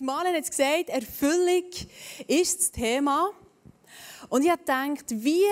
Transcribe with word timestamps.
Die 0.00 0.04
Marlene 0.04 0.36
hat 0.38 0.48
gesagt, 0.48 0.90
Erfüllung 0.90 1.64
ist 2.28 2.60
das 2.60 2.70
Thema. 2.70 3.30
Und 4.28 4.44
ich 4.44 4.50
habe 4.50 4.60
gedacht, 4.60 5.06
wie, 5.08 5.42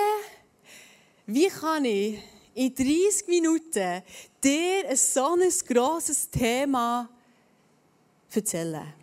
wie 1.27 1.49
kann 1.49 1.85
ich 1.85 2.21
in 2.55 2.73
30 2.73 3.27
Minuten 3.27 4.03
dir 4.45 4.89
ein 4.89 4.97
so 4.97 5.35
ein 5.35 5.51
grosses 5.67 6.31
Thema 6.31 7.09
erzählen? 8.33 8.95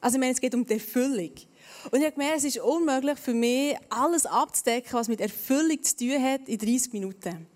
Also, 0.00 0.16
ich 0.16 0.20
meine, 0.20 0.32
es 0.32 0.40
geht 0.40 0.54
um 0.54 0.66
die 0.66 0.74
Erfüllung. 0.74 1.30
Und 1.92 2.00
ich 2.00 2.06
habe 2.06 2.12
gemerkt, 2.12 2.38
es 2.38 2.44
ist 2.44 2.58
unmöglich 2.58 3.20
für 3.20 3.34
mich, 3.34 3.76
alles 3.88 4.26
abzudecken, 4.26 4.94
was 4.94 5.06
mit 5.06 5.20
Erfüllung 5.20 5.80
zu 5.80 5.96
tun 5.96 6.20
hat, 6.20 6.48
in 6.48 6.58
30 6.58 6.92
Minuten. 6.92 7.46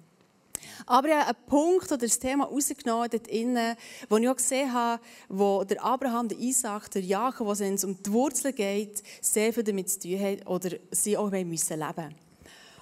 Aber 0.86 1.08
ich 1.08 1.14
habe 1.14 1.26
einen 1.26 1.46
Punkt 1.46 1.86
oder 1.86 1.98
das 1.98 2.18
Thema 2.18 2.44
rausgenommen, 2.44 3.08
dort 3.10 3.26
innen, 3.28 3.76
wo 4.08 4.16
ich 4.18 4.28
auch 4.28 4.36
gesehen 4.36 4.72
habe, 4.72 5.02
wo 5.28 5.64
der 5.64 5.82
Abraham, 5.82 6.28
der 6.28 6.38
Isaac, 6.38 6.90
der 6.90 7.02
Jakob, 7.02 7.46
wo 7.46 7.52
es 7.52 7.84
um 7.84 8.02
die 8.02 8.12
Wurzeln 8.12 8.54
geht, 8.54 9.02
sehr 9.20 9.52
viel 9.52 9.62
damit 9.62 9.88
zu 9.88 10.00
tun 10.00 10.20
haben 10.20 10.42
oder 10.46 10.70
sie 10.90 11.16
auch 11.16 11.30
leben 11.30 11.50
müssen. 11.50 11.82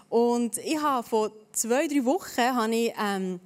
Und 0.09 0.59
ich 0.59 0.83
habe 0.83 1.09
vor 1.09 1.31
zwei, 1.53 1.87
drei 1.87 2.05
Wochen 2.05 2.41
habe 2.41 2.75
ich, 2.75 2.93
ähm, 2.99 3.41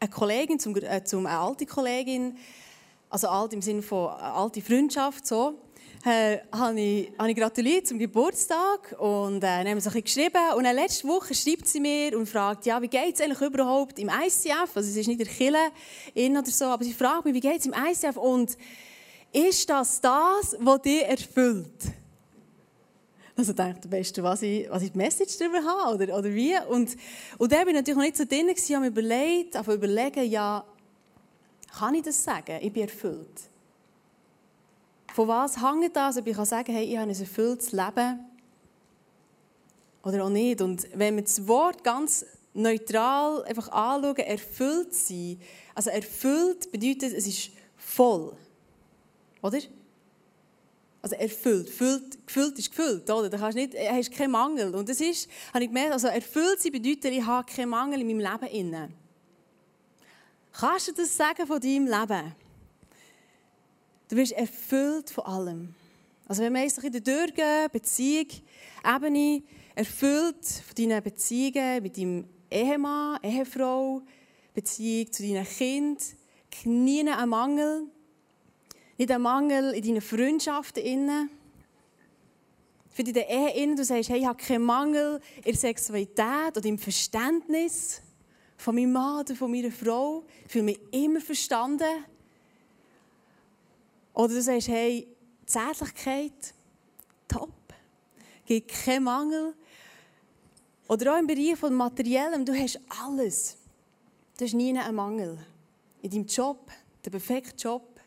eine 0.00 0.10
Kollegin, 0.10 0.58
zum, 0.58 0.74
äh, 0.76 1.04
zum, 1.04 1.26
eine 1.26 1.38
alte 1.38 1.64
Kollegin, 1.64 2.36
also 3.08 3.28
alt 3.28 3.52
im 3.52 3.62
Sinne 3.62 3.82
von 3.82 4.08
äh, 4.08 4.22
alte 4.22 4.60
Freundschaft, 4.60 5.26
so, 5.26 5.54
äh, 6.04 6.38
habe 6.50 6.80
ich, 6.80 7.12
habe 7.16 7.30
ich 7.30 7.36
gratuliert 7.36 7.86
zum 7.86 7.98
Geburtstag 7.98 8.96
und 8.98 9.44
äh, 9.44 9.46
haben 9.46 9.66
wir 9.66 9.80
so 9.80 9.90
ein 9.90 10.02
geschrieben. 10.02 10.54
Und 10.56 10.64
dann 10.64 10.74
letzte 10.74 11.06
Woche 11.06 11.34
schreibt 11.34 11.68
sie 11.68 11.78
mir 11.78 12.16
und 12.18 12.28
fragt, 12.28 12.66
ja, 12.66 12.82
wie 12.82 12.88
geht 12.88 13.14
es 13.14 13.20
eigentlich 13.20 13.40
überhaupt 13.40 13.98
im 13.98 14.08
ICF? 14.08 14.74
Also 14.74 14.88
es 14.88 14.96
ist 14.96 15.06
nicht 15.06 15.20
der 15.20 15.28
Kille 15.28 15.70
oder 16.14 16.50
so, 16.50 16.64
aber 16.64 16.84
sie 16.84 16.92
fragt 16.92 17.24
mich, 17.24 17.34
wie 17.34 17.40
geht 17.40 17.60
es 17.60 17.66
im 17.66 17.74
ICF? 17.74 18.16
Und 18.16 18.56
ist 19.32 19.70
das 19.70 20.00
das, 20.00 20.56
was 20.58 20.82
dich 20.82 21.02
erfüllt? 21.04 21.92
Also 23.36 23.52
dachte 23.52 23.90
weißt 23.90 24.18
du, 24.18 24.22
was 24.24 24.42
ich, 24.42 24.68
was 24.68 24.82
ich 24.82 24.92
die 24.92 24.98
Message 24.98 25.38
darüber 25.38 25.62
habe 25.64 25.94
oder, 25.94 26.18
oder 26.18 26.34
wie? 26.34 26.54
Und, 26.68 26.96
und 27.38 27.52
da 27.52 27.58
bin 27.58 27.68
ich 27.68 27.74
natürlich 27.74 27.96
noch 27.96 28.04
nicht 28.04 28.16
so 28.16 28.24
drin, 28.24 28.48
ich 28.48 28.74
habe 28.74 28.82
mir 28.82 28.88
überlegt, 28.88 29.56
aber 29.56 29.74
überlegen, 29.74 30.28
ja, 30.28 30.64
kann 31.78 31.94
ich 31.94 32.02
das 32.02 32.22
sagen? 32.22 32.58
Ich 32.60 32.72
bin 32.72 32.82
erfüllt. 32.82 33.51
Von 35.12 35.28
was 35.28 35.60
hängt 35.60 35.94
das, 35.94 36.16
ob 36.16 36.26
ich 36.26 36.34
kann 36.34 36.46
sagen 36.46 36.72
hey, 36.72 36.84
ich 36.84 36.96
habe 36.96 37.10
ein 37.10 37.20
erfülltes 37.20 37.72
Leben 37.72 38.20
oder 40.02 40.24
auch 40.24 40.30
nicht? 40.30 40.62
Und 40.62 40.88
wenn 40.94 41.16
wir 41.16 41.22
das 41.22 41.46
Wort 41.46 41.84
ganz 41.84 42.24
neutral 42.54 43.44
einfach 43.44 43.68
anschauen, 43.68 44.16
erfüllt 44.16 44.94
sein, 44.94 45.38
also 45.74 45.90
erfüllt 45.90 46.72
bedeutet, 46.72 47.12
es 47.12 47.26
ist 47.26 47.50
voll. 47.76 48.34
Oder? 49.42 49.58
Also 51.02 51.16
erfüllt. 51.16 51.68
Füllt, 51.68 52.26
gefüllt 52.26 52.58
ist 52.58 52.70
gefüllt, 52.70 53.10
oder? 53.10 53.28
Da 53.28 53.36
kannst 53.36 53.56
nicht, 53.56 53.74
hast 53.76 54.12
keinen 54.12 54.30
Mangel. 54.30 54.74
Und 54.74 54.88
das 54.88 55.00
ist, 55.00 55.28
habe 55.52 55.64
ich 55.64 55.68
gemerkt, 55.70 55.92
also 55.92 56.08
erfüllt 56.08 56.62
sein 56.62 56.72
bedeutet, 56.72 57.06
ich 57.12 57.26
habe 57.26 57.50
keinen 57.52 57.68
Mangel 57.68 58.00
in 58.00 58.06
meinem 58.06 58.40
Leben. 58.40 58.94
Kannst 60.52 60.88
du 60.88 60.92
das 60.92 61.14
sagen 61.14 61.46
von 61.46 61.60
deinem 61.60 61.86
Leben? 61.86 62.34
Du 64.12 64.18
wirst 64.18 64.32
erfüllt 64.32 65.08
von 65.08 65.24
allem. 65.24 65.74
Also 66.28 66.42
wenn 66.42 66.52
wir 66.52 66.62
jetzt 66.62 66.76
in 66.84 66.92
der 66.92 67.00
durchgehen, 67.00 67.70
Beziehung, 67.72 68.26
Ebene, 68.84 69.42
erfüllt 69.74 70.44
von 70.44 70.74
deinen 70.76 71.02
Beziehungen 71.02 71.82
mit 71.82 71.96
deinem 71.96 72.26
Ehemann, 72.50 73.18
Ehefrau, 73.22 74.02
Beziehung 74.52 75.10
zu 75.10 75.22
deinen 75.22 75.46
Kind, 75.46 76.02
nie 76.66 77.08
ein 77.08 77.26
Mangel, 77.26 77.86
nicht 78.98 79.10
ein 79.10 79.22
Mangel 79.22 79.72
in 79.72 79.82
deinen 79.82 80.02
Freundschaften 80.02 80.84
innen. 80.84 81.30
Für 82.90 83.04
die 83.04 83.18
Ehe 83.18 83.62
innen, 83.64 83.76
du 83.76 83.84
sagst, 83.86 84.10
hey, 84.10 84.18
ich 84.18 84.26
habe 84.26 84.36
keinen 84.36 84.64
Mangel 84.64 85.22
in 85.42 85.56
Sexualität 85.56 86.54
oder 86.54 86.66
im 86.66 86.76
Verständnis 86.76 88.02
von 88.58 88.74
meinem 88.74 88.92
Mann 88.92 89.20
oder 89.20 89.34
von 89.34 89.50
meiner 89.50 89.70
Frau. 89.70 90.22
Ich 90.44 90.52
fühle 90.52 90.64
mich 90.64 90.80
immer 90.90 91.22
verstanden. 91.22 92.04
Oder 94.14 94.34
du 94.34 94.42
sagst, 94.42 94.68
hey, 94.68 95.08
Zärtlichkeit, 95.46 96.54
top, 97.28 97.52
gibt 98.46 98.70
keinen 98.70 99.04
Mangel. 99.04 99.54
Oder 100.88 101.14
auch 101.14 101.18
im 101.18 101.26
Bereich 101.26 101.56
von 101.56 101.74
Materiellem, 101.74 102.44
du 102.44 102.54
hast 102.54 102.78
alles. 102.88 103.56
Du 104.38 104.44
hast 104.44 104.54
nie 104.54 104.76
einen 104.76 104.94
Mangel. 104.94 105.38
In 106.02 106.10
deinem 106.10 106.26
Job, 106.26 106.70
der 107.04 107.10
perfekte 107.10 107.56
Job. 107.56 108.00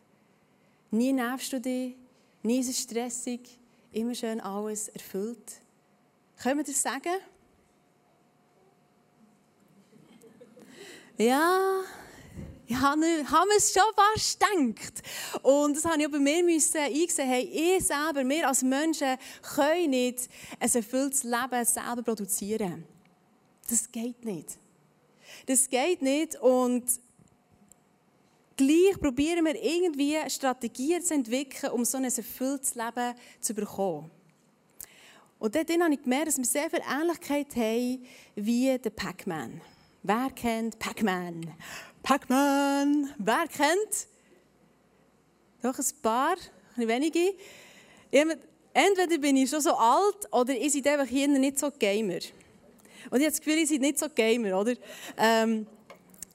Nie 0.92 1.14
nervst 1.14 1.52
du 1.54 1.60
dich, 1.60 1.96
nie 2.44 2.60
ist 2.60 2.70
es 2.70 2.80
stressig, 2.80 3.60
immer 3.92 4.14
schön 4.14 4.40
alles 4.40 4.90
erfüllt. 4.90 5.62
Können 6.42 6.60
wir 6.60 6.64
das 6.64 6.82
sagen? 6.82 7.20
Ja, 11.18 11.82
ich 12.68 12.78
habe 12.78 13.50
es 13.58 13.74
schon 13.74 13.84
fast 13.96 14.40
gedacht. 14.40 15.03
Und 15.44 15.78
das 15.78 15.86
habe 15.86 16.02
ich 16.02 16.08
auch 16.08 16.12
bei 16.12 16.20
mir 16.20 16.44
müssen 16.44 16.78
eingesehen. 16.78 17.28
Hey, 17.28 17.44
ich 17.44 17.86
selber, 17.86 18.28
wir 18.28 18.48
als 18.48 18.64
Menschen 18.64 19.18
können 19.56 19.92
nicht 19.92 20.28
ein 20.59 20.72
erfülltes 20.74 21.24
Leben 21.24 21.66
selber 21.66 22.02
produzieren. 22.02 22.86
Das 23.70 23.92
geht 23.92 24.24
nicht. 24.26 24.58
Das 25.46 25.70
geht 25.70 26.02
nicht 26.02 26.36
und 26.38 26.84
gleich 28.58 29.00
probieren 29.00 29.46
wir 29.46 29.62
irgendwie 29.62 30.18
Strategien 30.30 31.03
zu 31.03 31.14
entwickeln, 31.14 31.72
um 31.72 31.86
so 31.86 31.97
ein 31.97 32.06
erfülltes 32.06 32.74
Leben 32.74 33.14
zu 33.42 33.53
bekommen. 33.53 34.09
Und 35.38 35.53
dort 35.53 35.70
habe 35.70 35.94
ich 35.94 36.02
gemerkt, 36.02 36.28
dass 36.30 36.38
wir 36.38 36.46
sehr 36.46 36.70
viel 36.70 36.82
Ähnlichkeit 36.90 37.56
haben 37.56 38.06
wie 38.36 38.78
der 38.78 38.90
Pac-Man. 38.90 39.62
Wer 40.08 40.30
kennt 40.36 40.78
Pac-Man? 40.78 41.52
Pac-Man. 42.04 43.12
Wer 43.18 43.48
kennt? 43.48 44.08
Doch 45.64 45.80
ein 45.80 45.86
paar, 46.04 46.36
ein 46.78 46.88
wenige. 46.88 47.34
Entweder 48.12 49.18
bin 49.18 49.36
ich 49.38 49.50
schon 49.50 49.62
so 49.62 49.74
alt 49.74 50.32
oder 50.32 50.54
ihr 50.54 50.70
seid 50.70 50.86
einfach 50.86 51.08
hier 51.08 51.28
nicht 51.28 51.58
so 51.58 51.72
Gamer. 51.72 52.20
Und 53.10 53.20
ich 53.20 53.26
habe 53.26 53.32
das 53.32 53.40
Gefühl, 53.40 53.58
ihr 53.58 53.66
seid 53.66 53.82
nicht 53.82 53.98
so 53.98 54.08
Gamer, 54.08 54.60
oder? 54.60 54.76
Ähm, 55.18 55.66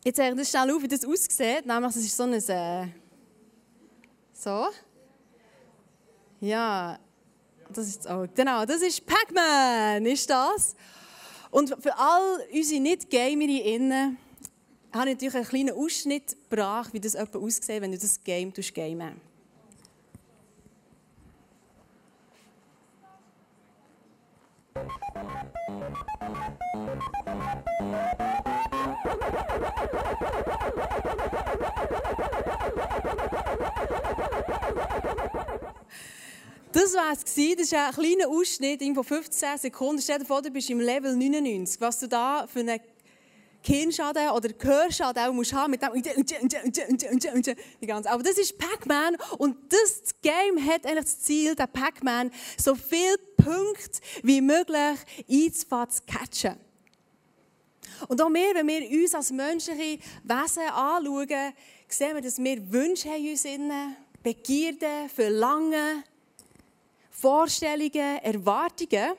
jetzt 0.03 0.17
zeige 0.17 0.33
ich 0.33 0.39
das 0.41 0.51
schnell 0.51 0.75
auf, 0.75 0.83
wie 0.83 0.89
das 0.89 1.05
aussieht. 1.05 1.65
Nämlich, 1.65 1.95
das 1.95 1.97
ist 1.97 2.17
so 2.17 2.25
ein... 2.25 2.33
Äh, 2.33 2.89
so. 4.33 4.67
Ja, 6.41 6.99
das 7.73 7.87
ist 7.87 8.09
auch. 8.09 8.27
Genau, 8.35 8.67
das 8.67 8.83
ist 8.83 9.07
Pac-Man, 9.07 10.05
ist 10.07 10.29
das. 10.29 10.75
Und 11.51 11.75
für 11.81 11.97
all 11.99 12.41
unsere 12.53 12.81
Nicht-Gamerinnen 12.81 14.17
habe 14.93 15.09
ich 15.09 15.15
natürlich 15.15 15.35
einen 15.35 15.45
kleinen 15.45 15.75
Ausschnitt 15.75 16.37
gebracht, 16.49 16.93
wie 16.93 17.01
das 17.01 17.15
etwa 17.15 17.39
aussieht, 17.39 17.81
wenn 17.81 17.93
du 17.93 17.99
das 17.99 18.23
Game 18.23 18.53
gamen 18.53 19.21
Das 36.73 36.95
war 36.95 37.13
es. 37.13 37.25
Das 37.25 37.37
ist 37.37 37.75
ein 37.75 37.93
kleiner 37.93 38.29
Ausschnitt 38.29 38.81
von 38.95 39.03
15 39.03 39.59
Sekunden. 39.59 40.01
Stell 40.01 40.21
dir 40.21 40.25
vor, 40.25 40.41
du 40.41 40.51
bist 40.51 40.71
im 40.71 40.79
Level 40.79 41.17
99. 41.17 41.81
Was 41.81 41.99
du 41.99 42.07
da 42.07 42.47
für 42.47 42.61
eine 42.61 42.81
Hirnschaden 43.63 44.31
oder 44.31 44.51
Gehörschaden 44.51 45.23
auch 45.25 45.33
musst 45.33 45.53
haben 45.53 45.73
mit 45.73 45.83
dem. 45.83 45.89
Aber 48.07 48.23
das 48.23 48.39
ist 48.39 48.57
Pac-Man 48.57 49.17
und 49.39 49.57
das 49.69 50.15
Game 50.23 50.65
hat 50.65 50.87
eigentlich 50.87 51.05
das 51.05 51.21
Ziel, 51.21 51.57
der 51.57 51.67
Pac-Man 51.67 52.31
so 52.57 52.77
viele 52.77 53.19
Punkte 53.37 54.01
wie 54.23 54.41
möglich 54.41 54.99
einzufahren, 55.29 55.91
zu 55.91 56.03
catchen. 56.07 56.57
Und 58.09 58.23
auch 58.23 58.31
wir, 58.31 58.55
wenn 58.55 58.69
wir 58.69 59.03
uns 59.03 59.15
als 59.15 59.31
menschliche 59.31 59.99
Wesen 60.23 60.63
anschauen, 60.63 61.53
sehen 61.89 62.15
wir, 62.15 62.23
dass 62.23 62.39
wir 62.39 62.73
Wünsche 62.73 63.11
haben 63.11 63.25
in 63.25 63.33
uns 63.33 63.97
Begierden, 64.23 65.09
Verlangen, 65.09 66.05
Vorstellungen, 67.21 68.19
Erwartungen. 68.23 69.13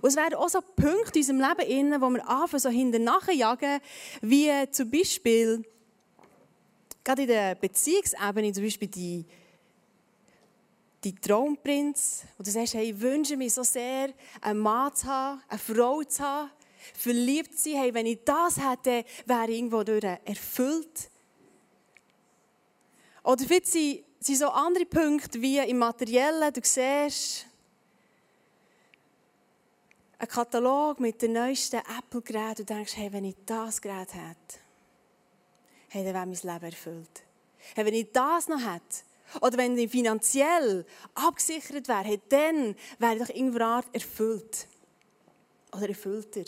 Und 0.00 0.08
es 0.08 0.16
werden 0.16 0.34
auch 0.34 0.48
so 0.48 0.60
Punkte 0.60 1.18
in 1.18 1.24
unserem 1.24 1.40
Leben, 1.40 1.70
innen, 1.70 2.00
wo 2.00 2.08
wir 2.08 2.26
anfangen, 2.28 2.60
so 2.60 2.68
hinten 2.68 3.04
nachjagen, 3.04 3.80
wie 4.22 4.50
zum 4.70 4.90
Beispiel, 4.90 5.64
gerade 7.04 7.22
in 7.22 7.28
der 7.28 7.54
Beziehungsebene, 7.56 8.52
zum 8.52 8.64
Beispiel 8.64 8.88
die, 8.88 9.24
die 11.04 11.14
Traumprinz, 11.14 12.24
wo 12.36 12.44
du 12.44 12.50
sagst, 12.50 12.74
hey, 12.74 12.90
ich 12.90 13.00
wünsche 13.00 13.36
mir 13.36 13.50
so 13.50 13.62
sehr, 13.62 14.12
einen 14.40 14.60
Mann 14.60 14.94
zu 14.94 15.06
haben, 15.06 15.42
eine 15.48 15.58
Frau 15.58 16.02
zu 16.04 16.22
haben, 16.22 16.50
verliebt 16.94 17.58
zu 17.58 17.70
sein. 17.70 17.80
Hey, 17.80 17.94
wenn 17.94 18.06
ich 18.06 18.20
das 18.24 18.58
hätte, 18.58 19.04
wäre 19.26 19.50
ich 19.50 19.58
irgendwo 19.58 19.82
durch 19.82 20.04
erfüllt. 20.04 21.10
Oder 23.24 23.44
vielleicht 23.44 23.66
sind, 23.66 24.04
sind 24.28 24.38
so 24.38 24.48
andere 24.48 24.84
Punkte 24.84 25.40
wie 25.40 25.58
im 25.58 25.78
Materiellen. 25.78 26.52
Du 26.52 26.60
siehst 26.62 27.46
einen 30.18 30.28
Katalog 30.28 31.00
mit 31.00 31.22
den 31.22 31.32
neuesten 31.32 31.80
Apple-Geräten 31.98 32.60
und 32.60 32.70
denkst, 32.70 32.94
wenn 33.10 33.24
ich 33.24 33.36
das 33.46 33.80
Gerät 33.80 34.12
hätte, 34.12 34.60
hey, 35.88 36.04
dann 36.04 36.14
wäre 36.14 36.26
mein 36.26 36.34
Leben 36.34 36.72
erfüllt. 36.72 37.22
Wenn 37.74 37.94
ich 37.94 38.12
das 38.12 38.48
noch 38.48 38.60
hätte, 38.60 39.40
oder 39.40 39.58
wenn 39.58 39.78
ich 39.78 39.90
finanziell 39.90 40.84
abgesichert 41.14 41.88
wäre, 41.88 42.04
hey, 42.04 42.20
dann 42.28 42.74
wäre 42.98 43.16
ich 43.16 43.54
doch 43.54 43.60
Art 43.60 43.86
erfüllt. 43.92 44.66
Oder 45.72 45.88
erfüllter. 45.88 46.44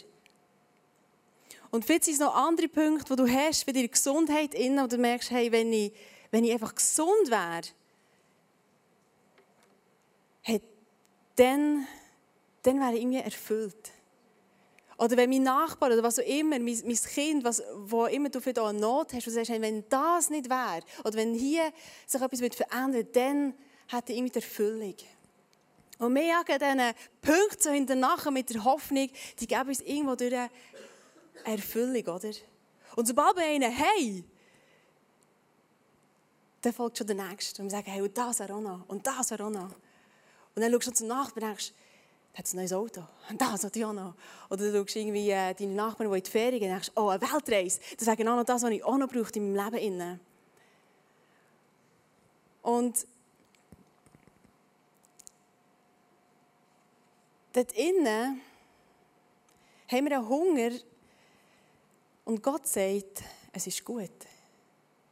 Und 1.70 1.84
vielleicht 1.84 2.04
sind 2.04 2.14
es 2.14 2.20
noch 2.20 2.34
andere 2.34 2.68
Punkte, 2.68 3.14
die 3.14 3.22
du 3.22 3.28
hast 3.28 3.64
bei 3.64 3.72
deiner 3.72 3.88
Gesundheit 3.88 4.54
innen, 4.54 4.82
wo 4.82 4.88
du 4.88 4.98
merkst, 4.98 5.30
hey, 5.30 5.50
wenn 5.52 5.72
ich, 5.72 5.92
wenn 6.30 6.44
ich 6.44 6.52
einfach 6.52 6.74
gesund 6.74 7.30
wäre, 7.30 7.62
hey, 10.42 10.60
dann, 11.36 11.86
dann 12.62 12.80
wäre 12.80 12.94
ich 12.94 13.02
irgendwie 13.02 13.18
erfüllt. 13.18 13.90
Oder 14.98 15.16
wenn 15.16 15.30
mein 15.30 15.44
Nachbar 15.44 15.90
oder 15.90 16.02
was 16.02 16.18
auch 16.18 16.24
immer, 16.24 16.58
mein, 16.58 16.82
mein 16.84 16.94
Kind, 16.96 17.42
was, 17.42 17.62
wo 17.74 18.04
immer 18.04 18.28
du 18.28 18.38
für 18.38 18.54
eine 18.62 18.78
Not 18.78 19.14
hast, 19.14 19.26
und 19.26 19.32
sagst, 19.32 19.50
hey, 19.50 19.60
wenn 19.60 19.88
das 19.88 20.28
nicht 20.28 20.50
wäre, 20.50 20.82
oder 21.04 21.14
wenn 21.14 21.32
hier 21.32 21.72
sich 22.06 22.20
etwas 22.20 22.40
verändern 22.54 23.06
dann 23.12 23.54
hätte 23.88 24.12
ich 24.12 24.18
irgendwie 24.18 24.32
die 24.32 24.44
Erfüllung. 24.44 24.94
Und 25.98 26.14
wir 26.14 26.22
jagen 26.22 26.58
diesen 26.58 26.94
Punkt 27.20 27.62
so 27.62 27.70
hinterher 27.70 28.30
mit 28.30 28.50
der 28.50 28.64
Hoffnung, 28.64 29.08
die 29.38 29.46
geben 29.46 29.68
uns 29.68 29.80
irgendwo 29.80 30.16
durch 30.16 30.34
eine 30.34 30.50
Erfüllung, 31.44 32.14
oder? 32.14 32.30
Und 32.96 33.06
sobald 33.06 33.36
wir 33.36 33.44
einen 33.44 33.76
haben, 33.76 34.24
dann 36.62 36.72
folgt 36.72 36.98
schon 36.98 37.06
der 37.06 37.16
Nächste. 37.16 37.62
Und 37.62 37.68
wir 37.68 37.70
sagen, 37.70 37.90
hey, 37.90 38.02
und 38.02 38.16
das 38.16 38.40
wäre 38.40 38.54
auch 38.54 38.60
noch, 38.60 38.88
und 38.88 39.06
das 39.06 39.32
auch 39.32 39.50
noch. 39.50 39.70
Und 40.54 40.62
dann 40.62 40.72
schaust 40.72 40.86
du 40.88 40.92
zum 40.92 41.06
Nachbarn 41.06 41.44
und 41.44 41.48
denkst, 41.50 41.72
hat 42.34 42.52
ein 42.52 42.56
neues 42.56 42.72
Auto. 42.72 43.02
Und 43.28 43.40
das 43.40 43.64
auch 43.64 43.92
noch. 43.92 44.14
Oder 44.50 44.70
du 44.70 44.78
schaust 44.78 44.96
irgendwie 44.96 45.30
äh, 45.30 45.54
deine 45.54 45.72
Nachbarn, 45.72 46.10
die 46.10 46.18
in 46.18 46.24
die 46.24 46.30
Ferien 46.30 46.60
gehen, 46.60 46.70
denkst, 46.70 46.92
oh, 46.96 47.08
eine 47.08 47.20
Weltreise. 47.20 47.80
Die 47.98 48.04
sagen 48.04 48.28
auch 48.28 48.36
noch 48.36 48.44
das, 48.44 48.62
was 48.62 48.70
ich 48.70 48.84
auch 48.84 48.98
noch 48.98 49.08
brauche 49.08 49.32
in 49.34 49.52
meinem 49.52 49.72
Leben. 49.72 50.20
Und 52.62 53.06
dort 57.52 57.72
innen 57.72 58.40
haben 59.88 60.04
wir 60.08 60.18
einen 60.18 60.28
Hunger 60.28 60.70
und 62.24 62.42
Gott 62.42 62.66
sagt, 62.66 63.22
es 63.52 63.66
ist 63.66 63.84
gut. 63.84 64.10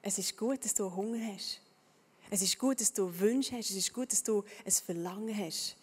Es 0.02 0.18
ist 0.18 0.36
gut, 0.36 0.64
dass 0.64 0.74
du 0.74 0.94
Hunger 0.94 1.20
hast. 1.34 1.60
Es 2.30 2.42
ist 2.42 2.58
gut, 2.58 2.80
dass 2.80 2.92
du 2.92 3.18
Wünsche 3.18 3.56
hast. 3.56 3.70
Es 3.70 3.76
ist 3.76 3.92
gut, 3.92 4.12
dass 4.12 4.22
du 4.22 4.44
ein 4.64 4.70
Verlangen 4.70 5.36
hast. 5.36 5.76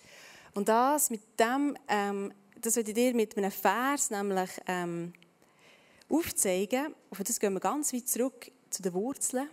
Und 0.54 0.70
das 0.70 1.10
mit 1.10 1.22
dem, 1.40 1.78
ähm, 1.88 2.34
das 2.62 2.76
werde 2.76 2.92
ich 2.92 2.96
dir 2.96 3.14
mit 3.14 3.38
einem 3.38 3.52
Vers 3.52 4.10
nämlich 4.10 4.50
ähm, 4.68 5.14
aufzeigen. 6.10 6.96
Auf 7.10 7.20
das 7.24 7.40
gehen 7.40 7.54
wir 7.54 7.60
ganz 7.60 7.94
weit 7.94 8.08
zurück 8.08 8.52
zu 8.70 8.82
den 8.82 8.94
Wurzeln. 8.94 9.50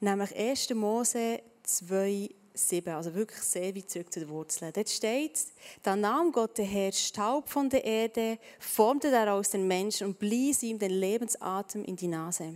Nämlich 0.00 0.36
1. 0.36 0.70
Mose 0.74 1.42
2, 1.62 2.30
7, 2.54 2.94
also 2.94 3.14
wirklich 3.14 3.40
sehr 3.40 3.74
weit 3.74 3.90
zurück 3.90 4.12
zu 4.12 4.20
den 4.20 4.28
Wurzeln. 4.28 4.72
Dort 4.72 4.88
steht, 4.88 5.38
da 5.82 5.96
nahm 5.96 6.32
Gott 6.32 6.58
der 6.58 6.66
Herr 6.66 6.92
Staub 6.92 7.48
von 7.48 7.70
der 7.70 7.84
Erde, 7.84 8.38
formte 8.58 9.10
daraus 9.10 9.50
den 9.50 9.66
Menschen 9.66 10.08
und 10.08 10.18
blies 10.18 10.62
ihm 10.62 10.78
den 10.78 10.90
Lebensatem 10.90 11.84
in 11.84 11.96
die 11.96 12.08
Nase. 12.08 12.54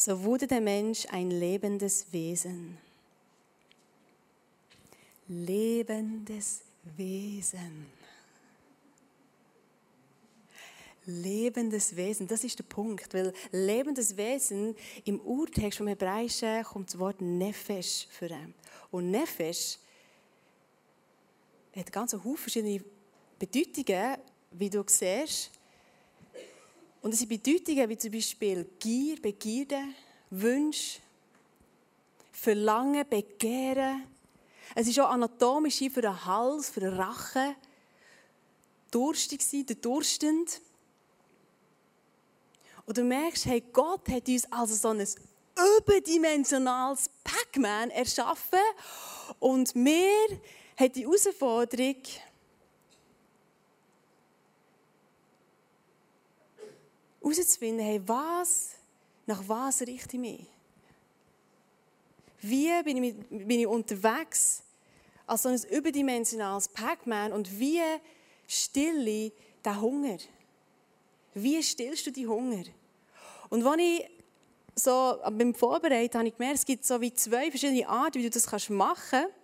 So 0.00 0.24
wurde 0.24 0.46
der 0.46 0.62
Mensch 0.62 1.06
ein 1.10 1.30
lebendes 1.30 2.10
Wesen 2.10 2.78
lebendes 5.30 6.62
Wesen. 6.96 7.86
Lebendes 11.06 11.96
Wesen, 11.96 12.26
das 12.26 12.44
ist 12.44 12.58
der 12.58 12.64
Punkt, 12.64 13.14
weil 13.14 13.32
lebendes 13.52 14.16
Wesen 14.16 14.76
im 15.04 15.20
Urtext 15.20 15.78
vom 15.78 15.86
Hebräischen 15.86 16.62
kommt 16.64 16.88
das 16.88 16.98
Wort 16.98 17.20
Nefesh 17.20 18.06
für 18.10 18.26
ihn. 18.26 18.54
Und 18.90 19.10
Nefesh 19.10 19.78
hat 21.74 21.90
ganz 21.92 22.14
viele 22.20 22.36
verschiedene 22.36 22.84
Bedeutungen, 23.38 24.18
wie 24.50 24.70
du 24.70 24.82
siehst. 24.86 25.52
Und 27.02 27.12
es 27.12 27.20
sind 27.20 27.28
Bedeutungen 27.28 27.88
wie 27.88 27.98
zum 27.98 28.10
Beispiel 28.10 28.66
Gier, 28.78 29.20
Begierde, 29.20 29.82
Wunsch, 30.30 31.00
Verlangen, 32.32 33.08
Begehren, 33.08 34.04
es 34.74 34.86
ist 34.86 35.00
auch 35.00 35.10
anatomisch 35.10 35.78
für 35.78 36.02
den 36.02 36.24
Hals, 36.24 36.70
für 36.70 36.80
den 36.80 36.94
Rachen. 36.94 37.56
Durstig 38.90 39.42
sein, 39.42 39.66
der 39.66 39.76
Durstend. 39.76 40.60
Und 42.86 42.96
du 42.96 43.02
merkst, 43.02 43.46
hey, 43.46 43.62
Gott 43.72 44.08
hat 44.08 44.28
uns 44.28 44.50
also 44.52 44.74
so 44.74 44.88
ein 44.88 45.06
überdimensionales 45.78 47.10
Pac-Man 47.24 47.90
erschaffen. 47.90 48.60
Und 49.38 49.74
wir 49.74 50.40
haben 50.78 50.92
die 50.92 51.04
Herausforderung, 51.04 51.96
herauszufinden, 57.22 57.84
hey, 57.84 58.00
was, 58.06 58.70
nach 59.26 59.42
was 59.46 59.82
richte 59.82 60.16
ich 60.16 60.20
mich? 60.20 60.46
Wie 62.42 62.82
bin 62.82 63.04
ich, 63.04 63.14
bin 63.28 63.60
ich 63.60 63.66
unterwegs 63.66 64.62
als 65.26 65.42
so 65.42 65.48
ein 65.48 65.62
überdimensionales 65.70 66.68
Pac-Man 66.68 67.32
und 67.32 67.58
wie 67.58 67.80
stille 68.46 69.10
ich 69.10 69.32
den 69.64 69.80
Hunger? 69.80 70.18
Wie 71.34 71.62
stillst 71.62 72.06
du 72.06 72.10
die 72.10 72.26
Hunger? 72.26 72.64
Und 73.50 73.64
als 73.64 73.80
ich 73.80 74.10
so 74.74 75.18
beim 75.30 75.54
Vorbereiten 75.54 76.18
habe 76.18 76.28
ich 76.28 76.36
gemerkt, 76.36 76.60
es 76.60 76.64
gibt 76.64 76.84
so 76.84 77.00
wie 77.00 77.12
zwei 77.12 77.50
verschiedene 77.50 77.86
Arten, 77.88 78.18
wie 78.18 78.28
du 78.28 78.30
das 78.30 78.68
machen 78.70 78.96
kannst. 79.10 79.34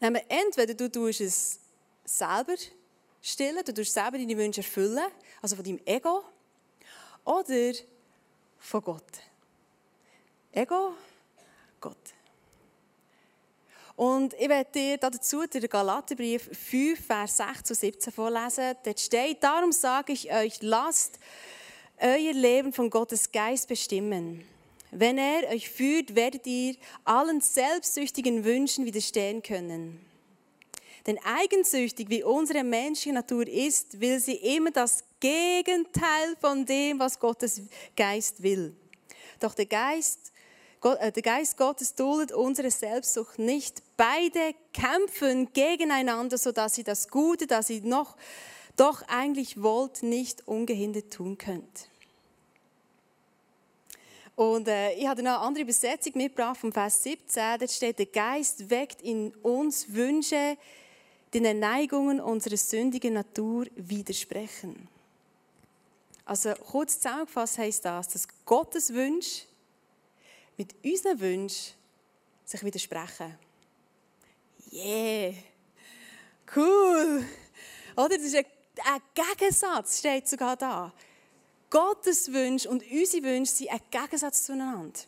Nämlich 0.00 0.24
entweder 0.28 0.74
du 0.74 0.90
tust 0.90 1.20
es 1.20 1.58
selber 2.04 2.54
stillen, 3.20 3.64
du 3.64 3.72
tust 3.72 3.92
selber 3.92 4.18
deine 4.18 4.36
Wünsche 4.36 4.60
erfüllen, 4.60 5.10
also 5.42 5.56
von 5.56 5.64
deinem 5.64 5.80
Ego, 5.84 6.24
oder 7.24 7.72
von 8.58 8.82
Gott. 8.82 9.20
Ego 10.52 10.94
Gott. 11.80 11.96
Und 13.96 14.32
ich 14.34 14.48
werde 14.48 14.70
dir 14.72 14.98
dazu 14.98 15.46
den 15.46 15.68
Galaterbrief 15.68 16.48
5, 16.56 17.04
Vers 17.04 17.36
6 17.36 17.64
zu 17.64 17.74
17 17.74 18.12
vorlesen. 18.12 18.74
Dort 18.82 18.98
steht, 18.98 19.42
darum 19.42 19.72
sage 19.72 20.12
ich 20.12 20.32
euch, 20.32 20.62
lasst 20.62 21.18
euer 21.98 22.32
Leben 22.32 22.72
von 22.72 22.88
Gottes 22.88 23.30
Geist 23.30 23.68
bestimmen. 23.68 24.44
Wenn 24.90 25.18
er 25.18 25.50
euch 25.50 25.68
führt, 25.68 26.14
werdet 26.14 26.46
ihr 26.46 26.76
allen 27.04 27.40
selbstsüchtigen 27.40 28.44
Wünschen 28.44 28.86
widerstehen 28.86 29.42
können. 29.42 30.04
Denn 31.06 31.18
eigensüchtig 31.24 32.08
wie 32.08 32.22
unsere 32.22 32.64
menschliche 32.64 33.14
Natur 33.14 33.46
ist, 33.46 34.00
will 34.00 34.18
sie 34.18 34.36
immer 34.36 34.70
das 34.70 35.04
Gegenteil 35.20 36.36
von 36.40 36.66
dem, 36.66 36.98
was 36.98 37.18
Gottes 37.18 37.62
Geist 37.96 38.42
will. 38.42 38.74
Doch 39.38 39.54
der 39.54 39.66
Geist 39.66 40.30
äh, 40.82 41.12
der 41.12 41.22
Geist 41.22 41.56
Gottes 41.56 41.94
duldet 41.94 42.32
unsere 42.32 42.70
Selbstsucht 42.70 43.38
nicht. 43.38 43.82
Beide 43.96 44.54
kämpfen 44.72 45.52
gegeneinander, 45.52 46.38
sodass 46.38 46.74
sie 46.74 46.84
das 46.84 47.08
Gute, 47.08 47.46
das 47.46 47.70
ihr 47.70 47.82
noch 47.82 48.16
doch 48.76 49.02
eigentlich 49.08 49.62
wollt, 49.62 50.02
nicht 50.02 50.46
ungehindert 50.48 51.12
tun 51.12 51.36
könnt. 51.36 51.88
Und 54.36 54.68
äh, 54.68 54.94
ich 54.94 55.06
habe 55.06 55.22
noch 55.22 55.32
eine 55.32 55.40
andere 55.40 55.64
Übersetzung 55.64 56.12
mitgebracht 56.16 56.56
vom 56.56 56.72
Vers 56.72 57.02
17. 57.02 57.58
Da 57.58 57.68
steht, 57.68 57.98
der 57.98 58.06
Geist 58.06 58.70
weckt 58.70 59.02
in 59.02 59.34
uns 59.42 59.92
Wünsche, 59.92 60.56
die 61.34 61.42
den 61.42 61.58
Neigungen 61.58 62.20
unserer 62.20 62.56
sündigen 62.56 63.12
Natur 63.12 63.66
widersprechen. 63.76 64.88
Also 66.30 66.54
kurz 66.54 67.00
zusammengefasst 67.00 67.58
heißt 67.58 67.84
das, 67.84 68.06
dass 68.06 68.28
Gottes 68.44 68.94
Wünsche 68.94 69.46
mit 70.56 70.76
unseren 70.84 71.18
Wünschen 71.18 71.74
sich 72.44 72.62
widersprechen. 72.62 73.36
Yeah! 74.70 75.34
Cool! 76.54 77.24
Oder? 77.96 78.10
Das 78.10 78.18
ist 78.26 78.36
ein, 78.36 78.44
ein 78.84 79.00
Gegensatz, 79.12 79.98
steht 79.98 80.28
sogar 80.28 80.56
da. 80.56 80.92
Gottes 81.68 82.32
Wünsche 82.32 82.70
und 82.70 82.88
unsere 82.88 83.24
Wünsche 83.24 83.52
sind 83.52 83.70
ein 83.70 83.80
Gegensatz 83.90 84.44
zueinander. 84.44 85.00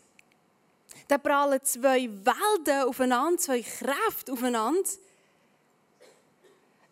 Da 1.07 1.19
prallen 1.19 1.62
zwei 1.62 2.11
Welten 2.11 2.88
aufeinander, 2.88 3.38
zwei 3.41 3.62
Kräfte 3.62 4.33
aufeinander. 4.33 4.91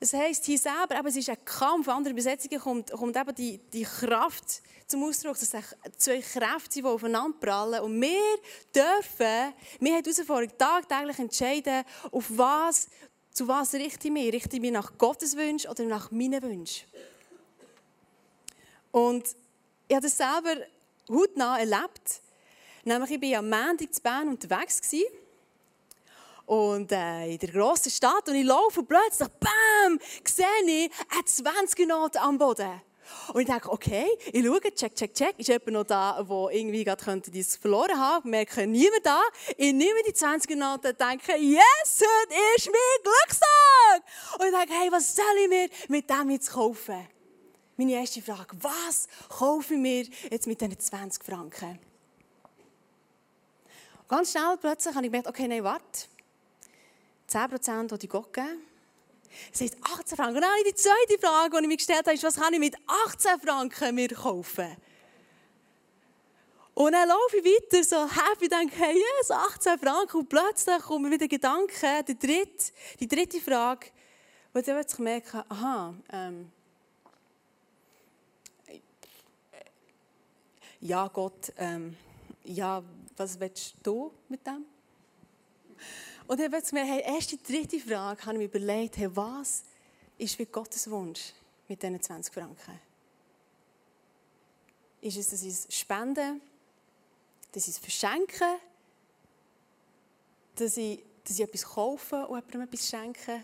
Es 0.03 0.15
heisst 0.15 0.47
hier 0.47 0.59
selber, 0.59 0.97
aber 0.99 1.11
es 1.11 1.17
ist 1.17 1.29
ein 1.29 1.45
Kampf. 1.45 1.87
In 1.87 1.93
anderen 1.93 2.17
Übersetzungen 2.17 2.59
kommt, 2.59 2.91
kommt 2.91 3.15
eben 3.15 3.35
die, 3.35 3.59
die 3.59 3.83
Kraft 3.83 4.63
zum 4.87 5.05
Ausdruck, 5.05 5.39
dass 5.39 5.51
zwei 5.99 6.21
Kräfte 6.21 6.73
sind, 6.73 6.85
die 6.87 6.89
aufeinander 6.89 7.37
prallen. 7.39 7.83
Und 7.83 8.01
wir 8.01 8.39
dürfen, 8.75 9.53
wir 9.79 9.95
haben 9.95 10.03
die 10.03 10.11
Herausforderung, 10.11 10.57
tagtäglich 10.57 11.19
entscheiden, 11.19 11.85
auf 12.11 12.25
was, 12.31 12.89
zu 13.31 13.47
was 13.47 13.75
richte 13.75 14.09
ich 14.09 14.13
mich. 14.13 14.33
Richte 14.33 14.57
ich 14.57 14.63
mich 14.63 14.73
nach 14.73 14.97
Gottes 14.97 15.37
Wunsch 15.37 15.67
oder 15.67 15.85
nach 15.85 16.11
meinen 16.11 16.43
Wünschen? 16.43 16.89
Und 18.93 19.25
ich 19.87 19.95
habe 19.95 20.07
das 20.07 20.17
selber 20.17 20.65
hautnah 21.11 21.59
erlebt. 21.59 22.23
Nämlich, 22.85 23.11
ich 23.11 23.21
war 23.21 23.41
am 23.41 23.51
Montag 23.51 23.95
zu 23.95 24.01
Bern 24.01 24.29
unterwegs. 24.29 24.81
Gewesen. 24.81 25.05
Und 26.51 26.91
äh, 26.91 27.31
in 27.31 27.39
der 27.39 27.49
grossen 27.49 27.93
Stadt. 27.93 28.29
Und 28.29 28.35
ich 28.35 28.45
laufe 28.45 28.81
und 28.81 28.89
plötzlich, 28.89 29.29
bam, 29.39 30.01
sehe 30.25 30.45
ich 30.67 30.91
eine 31.09 31.25
20 31.25 31.87
Noten 31.87 32.19
am 32.19 32.39
Boden. 32.39 32.83
Und 33.33 33.43
ich 33.43 33.47
denke, 33.47 33.71
okay, 33.71 34.09
ich 34.33 34.45
schaue, 34.45 34.61
check, 34.75 34.97
check, 34.97 35.15
check. 35.15 35.39
Ist 35.39 35.47
jemand 35.47 35.69
noch 35.69 35.85
da, 35.85 36.21
der 36.21 36.49
irgendwie 36.51 36.83
gerade 36.83 37.05
könnte 37.05 37.31
das 37.31 37.55
verloren 37.55 37.97
haben? 37.97 38.31
Merke, 38.31 38.67
niemand 38.67 39.07
da. 39.07 39.21
Ich 39.57 39.73
nehme 39.73 40.03
die 40.05 40.13
20 40.13 40.57
Noten 40.57 40.89
und 40.89 41.01
denke, 41.01 41.37
yes, 41.39 42.03
heute 42.03 42.35
ist 42.57 42.67
mein 42.67 43.03
Glückstag. 43.05 44.41
Und 44.41 44.47
ich 44.47 44.53
denke, 44.53 44.75
hey, 44.75 44.91
was 44.91 45.15
soll 45.15 45.25
ich 45.45 45.49
mir 45.49 45.69
mit 45.87 46.11
dem 46.11 46.31
jetzt 46.31 46.51
kaufen? 46.51 47.07
Meine 47.77 47.93
erste 47.93 48.23
Frage, 48.23 48.57
was 48.61 49.07
kaufe 49.29 49.75
ich 49.75 49.81
mir 49.81 50.05
jetzt 50.29 50.49
mit 50.49 50.61
diesen 50.61 50.81
20 50.81 51.23
Franken? 51.23 51.79
Ganz 54.09 54.33
schnell 54.33 54.57
plötzlich 54.61 54.93
habe 54.97 55.07
ich 55.07 55.13
gemerkt, 55.13 55.29
okay, 55.29 55.47
nein, 55.47 55.63
warte. 55.63 56.10
10% 57.31 57.97
die 57.97 58.07
ich 58.07 58.11
Gott 58.11 58.33
geben. 58.33 58.63
Es 59.53 59.61
heißt 59.61 59.77
18 59.83 60.17
Franken. 60.17 60.43
Und 60.43 60.67
die 60.67 60.75
zweite 60.75 61.19
Frage, 61.21 61.57
die 61.57 61.63
ich 61.63 61.69
mir 61.69 61.77
gestellt 61.77 62.07
habe, 62.07 62.15
ist, 62.15 62.25
was 62.25 62.37
kann 62.37 62.53
ich 62.53 62.59
mit 62.59 62.77
18 63.07 63.41
Franken 63.41 63.95
mir 63.95 64.09
kaufen? 64.09 64.77
Und 66.75 66.93
dann 66.93 67.09
laufe 67.09 67.37
ich 67.37 67.45
weiter, 67.45 67.85
so 67.85 68.09
happy, 68.09 68.49
denke, 68.49 68.75
hey, 68.77 68.97
yes, 68.97 69.31
18 69.31 69.79
Franken. 69.79 70.19
Und 70.19 70.29
plötzlich 70.29 70.79
kommt 70.79 71.05
mir 71.05 71.11
wieder 71.11 71.29
Gedanke, 71.29 72.05
die 72.09 72.19
dritte, 72.19 72.73
die 72.99 73.09
dritte 73.09 73.41
Frage, 73.41 73.89
wo 74.53 74.59
ich 74.61 74.65
dann 74.65 74.85
merke, 74.99 75.45
aha, 75.49 75.95
ähm, 76.13 76.51
ja, 80.81 81.07
Gott, 81.09 81.53
ähm, 81.59 81.97
ja, 82.45 82.83
was 83.17 83.39
willst 83.39 83.75
du 83.83 84.13
mit 84.29 84.47
dem? 84.47 84.65
Und 86.31 86.39
dann 86.39 86.53
wird 86.53 86.73
mir, 86.73 86.85
hey, 86.85 87.03
erst 87.05 87.33
die 87.33 87.43
dritte 87.43 87.81
Frage, 87.81 88.25
habe 88.25 88.35
ich 88.35 88.39
mir 88.39 88.45
überlegt, 88.45 88.97
hey, 88.99 89.09
was 89.17 89.65
ist 90.17 90.37
für 90.37 90.47
Gottes 90.47 90.89
Wunsch 90.89 91.33
mit 91.67 91.83
diesen 91.83 92.01
20 92.01 92.33
Franken? 92.33 92.81
Ist 95.01 95.17
es, 95.17 95.31
dass 95.31 95.43
ich 95.43 95.49
es 95.49 95.67
spende, 95.77 96.37
dass 97.51 97.67
ich 97.67 97.75
es 97.75 97.79
verschenke, 97.81 98.45
dass 100.55 100.77
ich, 100.77 101.03
dass 101.25 101.37
ich 101.37 101.45
etwas 101.45 101.65
kaufe 101.65 102.29
und 102.29 102.37
jemandem 102.37 102.61
etwas 102.61 102.89
schenke? 102.89 103.43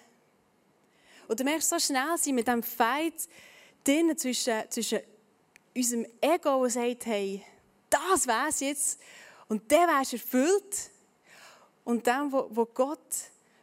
Und 1.27 1.41
du 1.41 1.43
merkst 1.43 1.69
so 1.69 1.81
schnell, 1.81 2.17
sind 2.17 2.37
mit 2.37 2.47
diesem 2.47 2.63
Fight 2.63 3.29
drin 3.83 4.17
zwischen, 4.17 4.63
zwischen 4.71 5.01
unserem 5.75 6.07
Ego, 6.21 6.63
das 6.63 6.75
sagt, 6.75 7.07
hey, 7.07 7.45
das 7.91 8.29
es 8.49 8.61
jetzt, 8.61 9.01
und 9.49 9.69
der 9.73 9.89
wärst 9.89 10.13
erfüllt, 10.13 10.93
und 11.87 12.05
dem, 12.05 12.33
wo, 12.33 12.49
wo 12.51 12.67
Gott, 12.67 12.99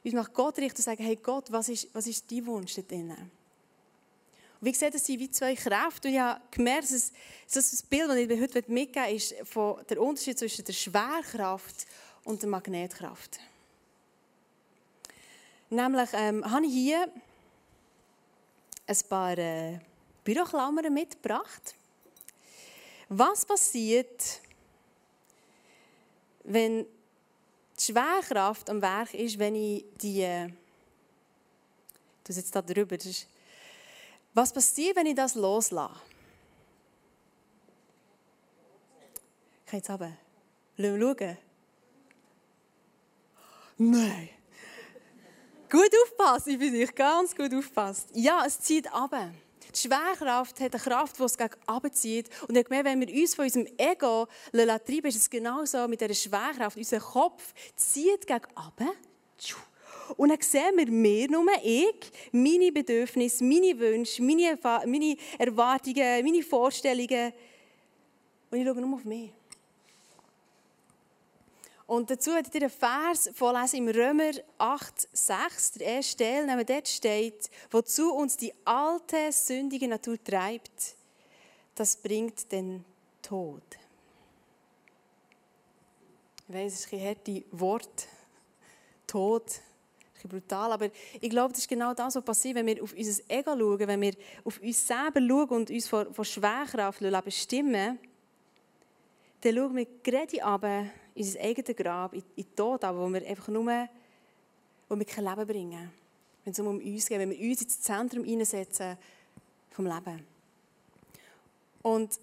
uns 0.03 0.13
nach 0.13 0.31
Gott 0.31 0.57
richtet 0.57 0.79
und 0.79 0.85
sagen, 0.85 1.03
hey 1.03 1.17
Gott, 1.17 1.51
was 1.51 1.67
ist, 1.67 1.89
was 1.93 2.07
ist 2.07 2.31
dein 2.31 2.45
Wunsch 2.45 2.73
da 2.73 2.81
drinnen? 2.81 3.17
Und 3.19 4.67
wie 4.67 4.71
gesagt, 4.71 4.95
das 4.95 5.05
sind 5.05 5.19
wie 5.19 5.29
zwei 5.29 5.53
Kräfte. 5.55 6.07
Und 6.07 6.13
ich 6.13 6.19
habe 6.21 6.41
gemerkt, 6.49 6.89
dass 6.89 7.11
das 7.51 7.83
Bild, 7.83 8.07
das 8.07 8.15
ich 8.15 8.41
heute 8.41 8.63
mitgeben 8.71 8.73
möchte, 8.73 9.13
ist 9.13 9.35
von 9.43 9.77
der 9.89 10.01
Unterschied 10.01 10.39
zwischen 10.39 10.63
der 10.63 10.71
Schwerkraft 10.71 11.85
und 12.23 12.41
der 12.41 12.49
Magnetkraft. 12.49 13.41
Nämlich 15.69 16.09
ähm, 16.13 16.49
habe 16.49 16.65
ich 16.65 16.71
hier 16.71 17.11
ein 18.87 18.97
paar 19.09 19.37
äh, 19.37 19.79
Büroklammern 20.23 20.93
mitgebracht. 20.93 21.75
Was 23.09 23.45
passiert, 23.45 24.39
wenn 26.45 26.85
die 27.79 27.83
Schwerkraft 27.83 28.69
am 28.69 28.81
Werk 28.81 29.13
ist, 29.13 29.39
wenn 29.39 29.55
ich 29.55 29.85
die. 29.95 30.21
Äh, 30.21 30.47
du 32.23 32.33
jetzt 32.33 32.55
da 32.55 32.61
drüber. 32.61 32.95
Ist, 32.95 33.27
was 34.33 34.53
passiert, 34.53 34.95
wenn 34.95 35.07
ich 35.07 35.15
das 35.15 35.35
loslasse? 35.35 35.95
Ich 39.65 39.71
kann 39.71 39.79
jetzt 39.79 39.89
aber. 39.89 40.11
Lass 40.77 40.99
schauen. 40.99 41.37
Nein. 43.77 44.29
Gut 45.69 45.89
aufpassen, 46.03 46.51
ich 46.51 46.59
bin 46.59 46.73
nicht 46.73 46.95
ganz 46.95 47.35
gut 47.35 47.53
aufpasst. 47.53 48.09
Ja, 48.13 48.43
es 48.45 48.59
zieht 48.59 48.91
ab. 48.93 49.11
Die 49.75 49.79
Schwerkraft 49.79 50.59
hat 50.59 50.73
eine 50.73 50.83
Kraft, 50.83 51.17
die 51.17 51.23
es 51.23 51.37
gegen 51.37 51.55
abzieht. 51.65 52.29
Und 52.47 52.57
ich 52.57 52.65
gemerkt, 52.65 52.85
wenn 52.85 53.01
wir 53.01 53.21
uns 53.21 53.35
von 53.35 53.45
unserem 53.45 53.67
Ego 53.77 54.27
treiben, 54.51 55.07
ist 55.07 55.15
es 55.15 55.29
genauso 55.29 55.87
mit 55.87 56.01
dieser 56.01 56.13
Schwerkraft. 56.13 56.77
Unser 56.77 56.99
Kopf 56.99 57.53
zieht 57.75 58.27
gegen 58.27 58.45
ab. 58.55 58.81
Und 60.17 60.29
dann 60.29 60.41
sehen 60.41 60.75
wir 60.75 60.91
mehr, 60.91 61.29
nur 61.29 61.45
ich, 61.63 62.11
meine 62.31 62.71
Bedürfnisse, 62.71 63.43
meine 63.43 63.77
Wünsche, 63.79 64.21
meine, 64.21 64.59
meine 64.85 65.17
Erwartungen, 65.39 66.23
meine 66.23 66.43
Vorstellungen. 66.43 67.33
Und 68.51 68.57
ich 68.59 68.65
schaue 68.65 68.81
nur 68.81 68.95
auf 68.95 69.05
mich. 69.05 69.31
Und 71.85 72.09
dazu 72.09 72.31
werde 72.31 72.47
ich 72.47 72.51
dir 72.51 72.61
einen 72.61 72.69
Vers 72.69 73.29
vorlesen 73.33 73.79
im 73.79 73.87
Römer 73.89 74.31
8, 74.57 75.09
6, 75.11 75.71
der 75.73 75.87
erste 75.87 76.23
Teil, 76.23 76.45
nämlich 76.45 76.67
dort 76.67 76.87
steht, 76.87 77.49
wozu 77.71 78.13
uns 78.13 78.37
die 78.37 78.53
alte, 78.63 79.31
sündige 79.31 79.87
Natur 79.87 80.21
treibt, 80.23 80.95
das 81.75 81.97
bringt 81.97 82.51
den 82.51 82.85
Tod. 83.21 83.63
Ich 86.47 86.55
weiß, 86.55 86.73
es 86.73 86.85
ist 86.85 86.93
ein 86.93 87.01
harte 87.01 87.43
Wort, 87.51 88.07
Tod, 89.05 89.43
ein 90.23 90.29
brutal, 90.29 90.71
aber 90.71 90.89
ich 91.19 91.29
glaube, 91.29 91.51
das 91.51 91.59
ist 91.59 91.67
genau 91.67 91.93
das, 91.93 92.15
was 92.15 92.23
passiert, 92.23 92.55
wenn 92.55 92.65
wir 92.65 92.81
auf 92.81 92.93
unser 92.93 93.23
Ego 93.27 93.57
schauen, 93.57 93.87
wenn 93.87 94.01
wir 94.01 94.13
auf 94.45 94.61
uns 94.61 94.87
selber 94.87 95.19
schauen 95.19 95.49
und 95.49 95.69
uns 95.69 95.87
von, 95.87 96.13
von 96.13 96.25
Schwerkraft 96.25 96.99
bestimmen, 97.25 97.99
dann 99.41 99.55
schauen 99.55 99.75
wir 99.75 99.87
gerade 100.01 100.37
runter 100.41 100.85
in 101.15 101.23
unser 101.23 101.39
eigenes 101.41 101.75
Grab, 101.75 102.13
in, 102.13 102.23
in 102.35 102.43
den 102.43 102.55
Tod, 102.55 102.83
wo 102.83 103.09
wir 103.09 103.27
einfach 103.27 103.47
nur 103.49 103.87
wo 104.89 104.97
wir 104.97 105.05
kein 105.05 105.23
Leben 105.23 105.47
bringen. 105.47 105.91
Wenn 106.43 106.51
es 106.51 106.59
um 106.59 106.67
uns 106.67 107.07
geht, 107.07 107.19
wenn 107.19 107.29
wir 107.29 107.39
uns 107.39 107.61
ins 107.61 107.81
Zentrum 107.81 108.23
einsetzen 108.25 108.97
vom 109.71 109.85
Leben. 109.85 110.25
Und 111.81 112.19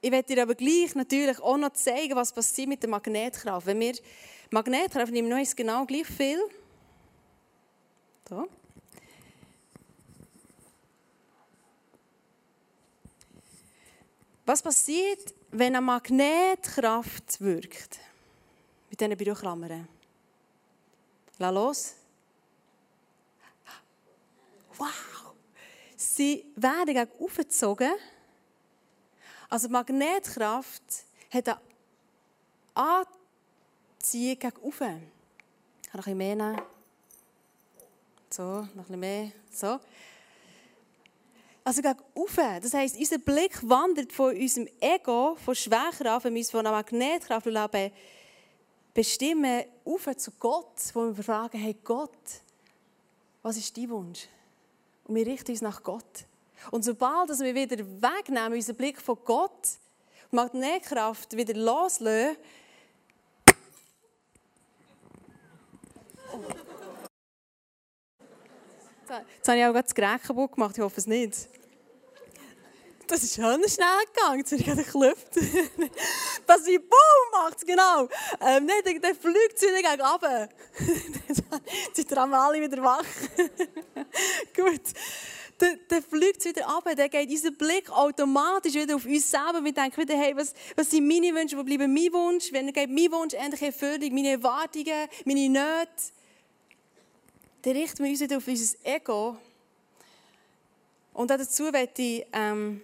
ich 0.00 0.10
werde 0.10 0.34
dir 0.34 0.42
aber 0.42 0.54
gleich 0.54 0.94
natürlich 0.94 1.40
auch 1.40 1.56
noch 1.56 1.72
zeigen, 1.72 2.14
was 2.14 2.32
passiert 2.32 2.68
mit 2.68 2.82
der 2.82 2.90
Magnetkraft. 2.90 3.66
Wenn 3.66 3.80
wir 3.80 3.94
Magnetkraft 4.50 5.12
nehmen 5.12 5.28
noch 5.28 5.56
genau 5.56 5.84
gleich 5.86 6.06
viel. 6.06 6.40
So. 8.28 8.46
Was 14.44 14.62
passiert, 14.62 15.34
wenn 15.58 15.74
eine 15.74 15.80
Magnetkraft 15.80 17.40
wirkt? 17.40 17.98
Mit 18.90 19.00
diesen 19.00 19.16
Büroklammern. 19.16 19.88
Lass 21.38 21.54
los. 21.54 21.94
Wow! 24.76 25.34
Sie 25.96 26.44
werden 26.56 26.94
gegen 26.94 27.10
aufgezogen. 27.18 27.92
Also 29.48 29.68
Magnetkraft 29.68 30.82
hat 31.30 31.48
eine 31.48 31.60
Anziehung 32.74 34.38
gegen 34.38 34.56
oben. 34.58 35.12
Ich 35.82 35.90
kann 35.90 36.00
noch 36.00 36.06
ein 36.06 36.16
bisschen 36.16 36.18
mehr 36.18 36.36
nehmen. 36.36 36.62
So, 38.28 38.42
noch 38.42 38.68
ein 38.68 38.76
bisschen 38.76 39.00
mehr. 39.00 39.32
So. 39.50 39.80
Also 41.66 41.82
gegen 41.82 41.98
oben. 42.14 42.60
Das 42.62 42.74
heisst, 42.74 42.96
unser 42.96 43.18
Blick 43.18 43.58
wandert 43.68 44.12
von 44.12 44.36
unserem 44.36 44.68
Ego, 44.78 45.36
von 45.44 45.52
Schwerkraft, 45.52 46.24
wenn 46.24 46.34
wir 46.34 46.38
uns 46.38 46.52
von 46.52 46.60
einer 46.60 46.70
Magnetkraft 46.70 47.48
bestimmen, 48.94 49.64
auf 49.84 50.16
zu 50.16 50.30
Gott, 50.38 50.76
wo 50.94 51.16
wir 51.16 51.24
fragen, 51.24 51.58
hey 51.58 51.76
Gott, 51.82 52.12
was 53.42 53.56
ist 53.56 53.76
dein 53.76 53.90
Wunsch? 53.90 54.28
Und 55.06 55.16
wir 55.16 55.26
richten 55.26 55.50
uns 55.50 55.60
nach 55.60 55.82
Gott. 55.82 56.26
Und 56.70 56.84
sobald 56.84 57.30
wir 57.30 57.54
wieder 57.56 57.84
wegnehmen, 58.00 58.52
unseren 58.52 58.76
Blick 58.76 59.02
von 59.02 59.18
Gott, 59.24 59.66
die 60.30 60.36
Magnetkraft 60.36 61.36
wieder 61.36 61.54
loslösen, 61.54 62.36
Jetzt 69.08 69.48
habe 69.48 69.58
ich 69.58 69.64
auch 69.64 69.72
gerade 69.72 69.82
das 69.82 69.94
Gerät 69.94 70.22
kaputt 70.22 70.52
gemacht, 70.52 70.76
ich 70.76 70.82
hoffe 70.82 71.00
es 71.00 71.06
nicht. 71.06 71.48
Das 73.06 73.22
ist 73.22 73.36
schon 73.36 73.44
schnell 73.68 73.86
gegangen, 74.12 74.38
jetzt 74.38 74.50
bin 74.50 74.60
ich. 74.60 74.66
Was 76.46 76.66
wie 76.66 76.78
BOOM 76.78 77.30
macht 77.32 77.58
es, 77.58 77.66
genau. 77.66 78.08
Ähm, 78.40 78.66
nein, 78.66 79.00
dann, 79.00 79.14
fliegt 79.14 79.58
sie 79.58 79.66
wieder 79.66 79.90
runter. 79.90 80.48
Jetzt 81.28 82.08
sind 82.08 82.18
alle 82.18 82.60
wieder 82.60 82.82
wach. 82.82 83.04
Gut. 84.56 84.82
Dann, 85.58 85.78
dann 85.88 86.02
fliegt 86.02 86.40
es 86.40 86.44
wieder 86.46 86.66
runter, 86.66 86.94
dann 86.94 87.08
geht 87.08 87.30
unser 87.30 87.50
Blick 87.52 87.90
automatisch 87.90 88.74
wieder 88.74 88.96
auf 88.96 89.06
uns 89.06 89.30
selber. 89.30 89.64
Wir 89.64 89.72
denken 89.72 89.96
wieder, 89.96 90.16
hey, 90.16 90.36
was, 90.36 90.52
was 90.74 90.90
sind 90.90 91.06
meine 91.06 91.34
Wünsche, 91.34 91.56
wo 91.56 91.62
bleiben 91.62 91.92
mein 91.92 92.12
Wunsch? 92.12 92.52
Wenn 92.52 92.72
geht 92.72 92.90
mein 92.90 93.10
Wunsch 93.12 93.34
endlich 93.34 93.62
Erfüllung, 93.62 94.14
meine 94.14 94.32
Erwartungen, 94.32 95.08
meine 95.24 95.48
Nöte. 95.48 96.15
Dann 97.66 97.74
richten 97.74 98.04
wir 98.04 98.12
uns 98.12 98.20
wieder 98.20 98.36
auf 98.36 98.46
unser 98.46 98.76
Ego. 98.84 99.36
Und 101.12 101.28
dazu 101.28 101.64
möchte 101.64 102.00
ich... 102.00 102.26
Ähm, 102.32 102.80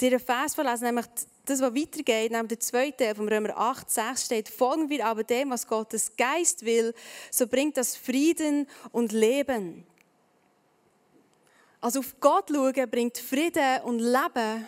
dir 0.00 0.18
Vers 0.18 0.54
vorlesen, 0.54 0.84
nämlich 0.84 1.06
das, 1.44 1.60
was 1.60 1.74
weitergeht, 1.74 2.32
nämlich 2.32 2.48
der 2.48 2.60
zweite 2.60 2.96
Teil 2.96 3.14
vom 3.14 3.28
Römer 3.28 3.54
8, 3.54 3.90
6 3.90 4.24
steht, 4.24 4.48
folgen 4.48 4.88
wir 4.88 5.06
aber 5.06 5.24
dem, 5.24 5.50
was 5.50 5.66
Gottes 5.66 6.16
Geist 6.16 6.64
will, 6.64 6.94
so 7.30 7.46
bringt 7.46 7.76
das 7.76 7.96
Frieden 7.96 8.66
und 8.92 9.12
Leben. 9.12 9.86
Also 11.82 12.00
auf 12.00 12.18
Gott 12.18 12.48
schauen 12.50 12.90
bringt 12.90 13.18
Frieden 13.18 13.82
und 13.82 13.98
Leben. 13.98 14.66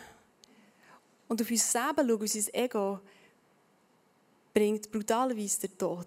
Und 1.28 1.40
auf 1.40 1.50
uns 1.50 1.72
selber 1.72 2.04
schauen, 2.06 2.20
unser 2.20 2.54
Ego, 2.54 3.00
bringt 4.52 4.92
brutalerweise 4.92 5.66
den 5.66 5.78
Tod. 5.78 6.06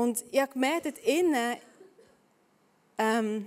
Und 0.00 0.24
ich 0.30 0.40
habe 0.40 0.50
gemerkt, 0.50 0.86
dort 0.86 0.98
innen, 1.00 1.56
ähm, 2.96 3.46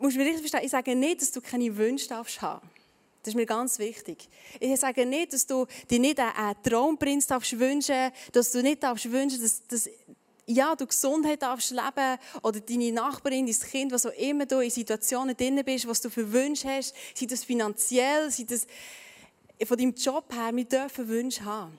musst 0.00 0.16
du 0.16 0.18
mir 0.18 0.26
richtig 0.26 0.40
verstehen, 0.40 0.64
ich 0.64 0.72
sage 0.72 0.96
nicht, 0.96 1.20
dass 1.20 1.30
du 1.30 1.40
keine 1.40 1.76
Wünsche 1.76 2.08
darfst 2.08 2.42
haben. 2.42 2.68
Das 3.22 3.28
ist 3.28 3.36
mir 3.36 3.46
ganz 3.46 3.78
wichtig. 3.78 4.28
Ich 4.58 4.80
sage 4.80 5.06
nicht, 5.06 5.32
dass 5.32 5.46
du 5.46 5.66
dir 5.88 6.00
nicht 6.00 6.18
einen 6.18 6.60
Traumprinz 6.64 7.28
darfst 7.28 7.56
wünschen, 7.56 8.10
dass 8.32 8.50
du 8.50 8.62
nicht 8.62 8.82
darfst 8.82 9.12
wünschen, 9.12 9.40
dass, 9.40 9.64
dass 9.68 9.88
ja, 10.46 10.74
du 10.74 10.88
Gesundheit 10.88 11.42
darfst 11.42 11.70
leben 11.70 12.18
oder 12.42 12.58
deine 12.58 12.90
Nachbarin, 12.90 13.46
dein 13.46 13.70
Kind, 13.70 13.92
was 13.92 14.06
auch 14.06 14.14
immer 14.14 14.44
du 14.44 14.58
in 14.58 14.70
Situationen 14.70 15.36
drin 15.36 15.62
bist, 15.64 15.86
was 15.86 16.00
du 16.00 16.10
für 16.10 16.32
Wünsche 16.32 16.68
hast, 16.68 16.96
sei 17.14 17.26
das 17.26 17.44
finanziell, 17.44 18.28
sei 18.32 18.42
das 18.42 18.66
von 19.64 19.78
deinem 19.78 19.94
Job 19.94 20.34
her, 20.34 20.50
wir 20.52 20.64
dürfen 20.64 21.06
Wünsche 21.06 21.44
haben. 21.44 21.78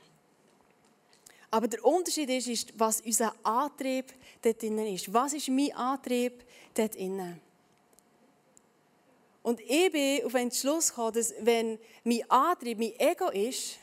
Aber 1.51 1.67
der 1.67 1.83
Unterschied 1.83 2.29
ist, 2.29 2.47
ist 2.47 2.73
was 2.79 3.01
unser 3.01 3.35
Antrieb 3.43 4.13
dort 4.41 4.61
drin 4.61 4.77
ist. 4.87 5.13
Was 5.13 5.33
ist 5.33 5.49
mein 5.49 5.73
Antrieb 5.75 6.45
dort 6.73 6.95
drin? 6.95 7.39
Und 9.43 9.59
ich 9.59 9.91
bin 9.91 10.25
auf 10.25 10.31
den 10.31 10.51
Schluss 10.51 10.89
gekommen, 10.89 11.13
dass 11.13 11.33
wenn 11.41 11.77
mein 12.05 12.29
Antrieb 12.29 12.79
mein 12.79 12.97
Ego 12.97 13.29
ist, 13.29 13.77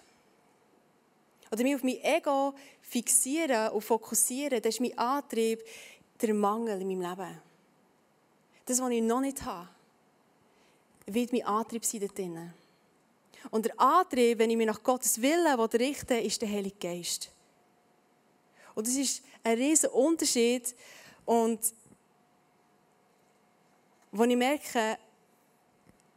oder 1.51 1.63
mich 1.63 1.75
auf 1.75 1.83
mein 1.83 2.03
Ego 2.03 2.55
fixieren 2.81 3.71
und 3.71 3.83
fokussieren, 3.83 4.63
dann 4.63 4.71
ist 4.71 4.81
mein 4.81 4.97
Antrieb 4.97 5.63
der 6.21 6.35
Mangel 6.35 6.81
in 6.81 6.89
meinem 6.89 7.11
Leben. 7.11 7.43
Das, 8.65 8.81
was 8.81 8.91
ich 8.91 9.03
noch 9.03 9.21
nicht 9.21 9.43
habe, 9.45 9.69
wird 11.07 11.33
mein 11.33 11.45
Antrieb 11.45 11.85
sein 11.85 12.01
dort 12.01 12.17
drin. 12.17 12.53
Und 13.51 13.67
der 13.67 13.81
Antrieb, 13.81 14.39
wenn 14.39 14.51
ich 14.51 14.57
mich 14.57 14.67
nach 14.67 14.83
Gottes 14.83 15.21
Willen 15.23 15.59
richte, 15.61 16.17
ist 16.17 16.43
der 16.43 16.51
Heilige 16.51 16.77
Geist. 16.77 17.31
Und 18.79 18.87
das 18.87 18.95
ist 18.95 19.25
ein 19.43 19.59
riesiger 19.59 19.93
Unterschied. 19.93 20.73
Und 21.25 21.59
wo 24.13 24.23
ich 24.23 24.37
merke, 24.37 24.97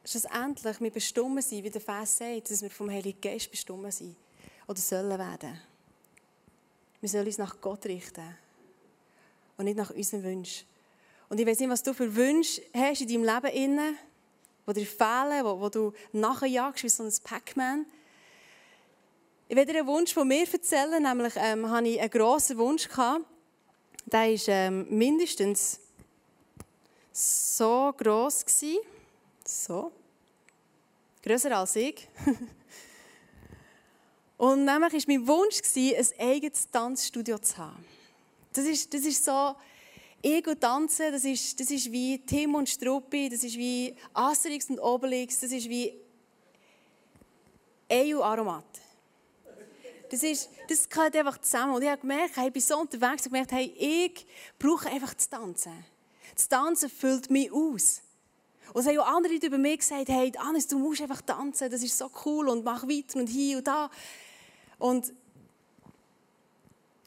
schlussendlich 0.05 0.79
wir 0.79 0.91
bestimmt 0.91 1.43
sind, 1.43 1.63
wie 1.63 1.71
der 1.71 1.81
Vers 1.81 2.19
sagt, 2.19 2.51
dass 2.51 2.61
wir 2.61 2.69
vom 2.69 2.91
Heiligen 2.91 3.19
Geist 3.19 3.49
bestimmt 3.49 3.91
sind 3.91 4.15
oder 4.67 4.77
sollen 4.77 5.17
werden. 5.17 5.59
Wir 6.99 7.09
sollen 7.09 7.25
uns 7.25 7.39
nach 7.39 7.59
Gott 7.59 7.83
richten 7.87 8.37
und 9.57 9.65
nicht 9.65 9.77
nach 9.77 9.89
unseren 9.89 10.21
Wünschen. 10.21 10.67
Und 11.29 11.39
ich 11.39 11.47
weiß 11.47 11.61
nicht, 11.61 11.69
was 11.69 11.81
du 11.81 11.95
für 11.95 12.15
Wünsche 12.15 12.61
hast 12.75 13.01
in 13.01 13.07
deinem 13.07 13.23
Leben 13.23 13.55
inne, 13.57 13.95
die 14.67 14.73
dir 14.73 14.85
fehlen, 14.85 15.45
wo, 15.45 15.59
wo 15.61 15.69
du 15.69 15.93
nachjagst 16.11 16.83
wie 16.83 16.89
so 16.89 17.01
ein 17.01 17.13
Pac-Man. 17.23 17.87
Ich 19.51 19.57
werde 19.57 19.77
einen 19.77 19.85
Wunsch 19.85 20.13
von 20.13 20.25
mir 20.25 20.47
erzählen, 20.49 21.03
nämlich 21.03 21.33
ähm, 21.35 21.69
hatte 21.69 21.85
ich 21.85 21.99
einen 21.99 22.09
grossen 22.09 22.57
Wunsch. 22.57 22.87
Gehabt. 22.87 23.25
Der 24.05 24.21
war 24.21 24.47
ähm, 24.47 24.87
mindestens 24.89 25.77
so 27.11 27.93
gross. 27.97 28.45
Gewesen. 28.45 28.77
So. 29.45 29.91
Größer 31.21 31.57
als 31.57 31.75
ich. 31.75 32.07
Und 34.37 34.63
nämlich 34.63 34.93
war 34.93 35.01
mein 35.05 35.27
Wunsch, 35.27 35.61
ein 35.75 36.29
eigenes 36.29 36.71
Tanzstudio 36.71 37.37
zu 37.37 37.57
haben. 37.57 37.85
Das 38.53 38.63
ist, 38.63 38.93
das 38.93 39.01
ist 39.01 39.25
so, 39.25 39.53
Ego 40.23 40.55
tanzen, 40.55 41.11
das 41.11 41.25
ist, 41.25 41.59
das 41.59 41.69
ist 41.69 41.91
wie 41.91 42.19
Tim 42.19 42.55
und 42.55 42.69
Struppi, 42.69 43.27
das 43.27 43.43
ist 43.43 43.57
wie 43.57 43.93
Asterix 44.13 44.69
und 44.69 44.79
Obelix, 44.79 45.41
das 45.41 45.51
ist 45.51 45.67
wie 45.67 45.93
EU 47.91 48.21
Aromat. 48.21 48.90
Das, 50.11 50.23
ist, 50.23 50.49
das 50.67 50.89
gehört 50.89 51.15
einfach 51.15 51.37
zusammen. 51.37 51.73
Und 51.73 51.83
ich 51.83 51.89
habe 51.89 52.01
gemerkt, 52.01 52.35
ich 52.35 52.51
bin 52.51 52.61
so 52.61 52.79
unterwegs, 52.79 53.23
habe 53.23 53.29
gemerkt, 53.29 53.53
hey, 53.53 53.73
ich 53.77 54.25
brauche 54.59 54.89
einfach 54.89 55.15
zu 55.15 55.29
tanzen. 55.29 55.85
Das 56.35 56.49
Tanzen 56.49 56.89
füllt 56.89 57.29
mich 57.29 57.49
aus. 57.49 58.01
Und 58.73 58.81
es 58.81 58.87
haben 58.87 58.99
auch 58.99 59.07
andere 59.07 59.33
über 59.33 59.57
mich 59.57 59.79
gesagt, 59.79 60.09
hey, 60.09 60.29
Hannes, 60.37 60.67
du 60.67 60.79
musst 60.79 61.01
einfach 61.01 61.21
tanzen, 61.21 61.71
das 61.71 61.81
ist 61.81 61.97
so 61.97 62.11
cool 62.25 62.49
und 62.49 62.65
mach 62.65 62.83
weiter 62.83 63.19
und 63.19 63.27
hier 63.27 63.59
und 63.59 63.67
da. 63.67 63.89
Und, 64.79 65.13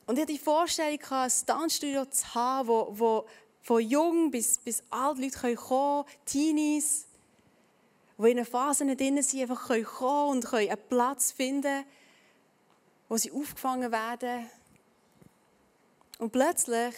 und 0.07 0.15
ich 0.15 0.23
hatte 0.23 0.33
die 0.33 0.39
Vorstellung, 0.39 0.99
ein 1.11 1.33
Tanzstudio 1.47 2.07
zu 2.07 2.35
haben, 2.35 2.69
wo, 2.69 2.89
wo 2.91 3.27
von 3.61 3.83
jung 3.83 4.31
bis, 4.31 4.59
bis 4.59 4.83
alt 4.89 5.19
Leute 5.19 5.39
kommen 5.39 5.57
können, 5.57 6.05
Teenies, 6.25 7.07
die 8.17 8.31
in 8.31 8.39
einer 8.39 8.47
Phase 8.47 8.85
drin 8.97 9.23
sind, 9.23 9.43
einfach 9.43 9.69
kommen 9.69 9.85
können 9.85 10.31
und 10.31 10.45
können 10.47 10.71
einen 10.71 10.89
Platz 10.89 11.33
finden, 11.33 11.85
wo 13.15 13.19
sie 13.19 13.31
aufgefangen 13.31 13.93
werden. 13.93 14.51
Und 16.19 16.33
plötzlich 16.33 16.97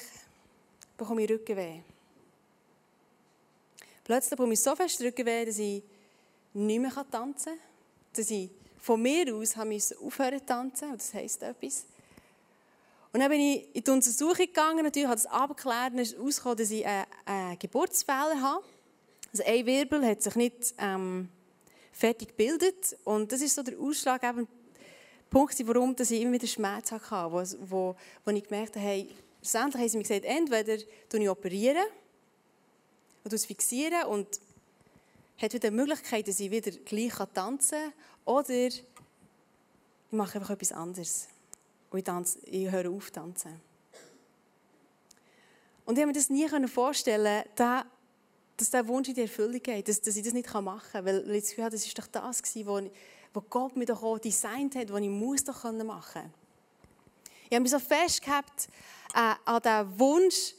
bekomme 0.96 1.22
ich 1.22 1.31
Rückenweh. 1.31 1.81
Plötzlich 4.02 4.31
bekomme 4.31 4.55
ich 4.55 4.61
so 4.62 4.74
fest 4.74 4.98
Rückenweh, 5.02 5.44
dass 5.44 5.59
ich 5.59 5.83
nicht 6.55 6.81
mehr 6.81 6.90
tanzen 7.11 7.52
kann. 7.52 7.59
Dass 8.14 8.31
ich 8.31 8.48
von 8.79 9.02
mir 9.02 9.35
aus 9.35 9.57
habe 9.57 9.74
ich 9.74 9.94
aufhören 9.98 10.38
zu 10.38 10.46
tanzen. 10.46 10.92
Und 10.92 11.02
das 11.02 11.12
heisst 11.12 11.42
etwas. 11.42 11.85
Und 13.12 13.20
dann 13.20 13.29
bin 13.29 13.40
ich 13.42 13.76
in 13.76 13.85
die 13.85 13.90
Untersuchung 13.90 14.37
gegangen, 14.38 14.85
natürlich 14.85 15.11
ich 15.11 15.16
es 15.16 15.26
abgeklärt 15.26 15.92
und 15.92 15.98
ist 15.98 16.16
dass 16.16 16.70
ich 16.70 16.87
einen, 16.87 17.07
einen 17.26 17.59
Geburtsfehler 17.59 18.40
habe. 18.40 18.64
Also 19.33 19.44
ein 19.44 19.66
Wirbel 19.66 20.07
hat 20.07 20.22
sich 20.22 20.35
nicht 20.35 20.74
ähm, 20.79 21.29
fertig 21.92 22.29
gebildet 22.29 22.96
und 23.05 23.31
das 23.33 23.42
ist 23.42 23.55
so 23.55 23.62
der 23.62 23.79
ausschlaggebende 23.79 24.50
Punkt, 25.31 25.67
warum 25.67 25.95
ich 25.99 26.12
immer 26.12 26.33
wieder 26.33 26.47
Schmerz 26.47 26.93
hatte, 26.93 27.33
wo, 27.33 27.43
wo, 27.69 27.97
wo 28.25 28.31
ich 28.31 28.45
gemerkt 28.45 28.77
habe, 28.77 28.85
hey, 28.85 29.09
schlussendlich 29.41 29.83
haben 29.83 29.89
sie 29.89 29.97
mir 29.99 30.03
gesagt, 30.03 30.25
entweder 30.25 30.75
ich 30.75 31.29
operiere 31.29 31.85
und 33.25 33.33
es 33.33 33.45
fixieren 33.45 34.05
und 34.05 34.41
hat 35.39 35.53
wieder 35.53 35.71
die 35.71 35.77
Möglichkeit, 35.77 36.29
dass 36.29 36.41
ich 36.41 36.51
wieder 36.51 36.71
gleich 36.71 37.12
tanzen 37.35 37.79
kann 37.79 37.93
oder 38.25 38.51
ich 38.51 38.85
mache 40.11 40.39
einfach 40.39 40.51
etwas 40.51 40.73
anderes 40.73 41.29
und 41.91 41.99
ich, 41.99 42.05
tanze, 42.05 42.39
ich 42.47 42.71
höre 42.71 42.91
auf 42.91 43.11
tanzen. 43.11 43.61
Und 45.85 45.95
ich 45.95 46.03
habe 46.03 46.09
mir 46.09 46.19
das 46.19 46.31
nie 46.31 46.49
vorstellen 46.69 47.45
dass 47.55 48.71
dieser 48.71 48.89
Wunsch 48.89 49.09
in 49.09 49.15
die 49.15 49.23
Erfüllung 49.23 49.62
geht, 49.62 49.87
dass, 49.87 50.01
dass 50.01 50.17
ich 50.17 50.23
das 50.23 50.33
nicht 50.33 50.53
machen 50.53 50.81
kann, 50.91 51.05
weil 51.05 51.31
ich 51.31 51.43
das 51.43 51.51
Gefühl 51.51 51.65
habe, 51.65 51.77
das 51.77 51.87
war 51.87 52.05
doch 52.05 52.07
das, 52.11 52.43
was 52.67 52.85
Gott 53.51 53.77
mir 53.77 53.87
doch 53.87 54.03
auch 54.03 54.18
designt 54.18 54.75
hat, 54.77 54.92
was 54.92 55.01
ich 55.01 55.09
muss 55.09 55.44
doch 55.44 55.64
machen 55.64 55.87
musste. 55.87 56.31
Ich 57.49 57.55
habe 57.55 57.61
mich 57.61 57.70
so 57.70 57.79
festgehabt 57.79 58.68
äh, 59.14 59.35
an 59.44 59.62
diesen 59.62 59.99
Wunsch, 59.99 60.55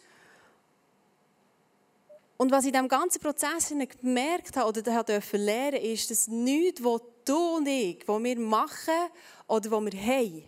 und 2.37 2.51
was 2.51 2.65
ich 2.65 2.67
in 2.67 2.73
diesem 2.73 2.87
ganzen 2.87 3.19
Prozess 3.19 3.73
gemerkt 3.99 4.55
habe 4.57 4.69
oder 4.69 5.03
durfte 5.03 5.37
lernen, 5.37 5.81
ist, 5.81 6.11
dass 6.11 6.27
nichts, 6.27 6.83
was 6.83 7.01
du 7.25 7.57
und 7.57 7.67
ich, 7.67 8.07
was 8.07 8.23
wir 8.23 8.39
machen 8.39 9.09
oder 9.47 9.71
was 9.71 9.85
wir 9.85 9.99
haben, 9.99 10.43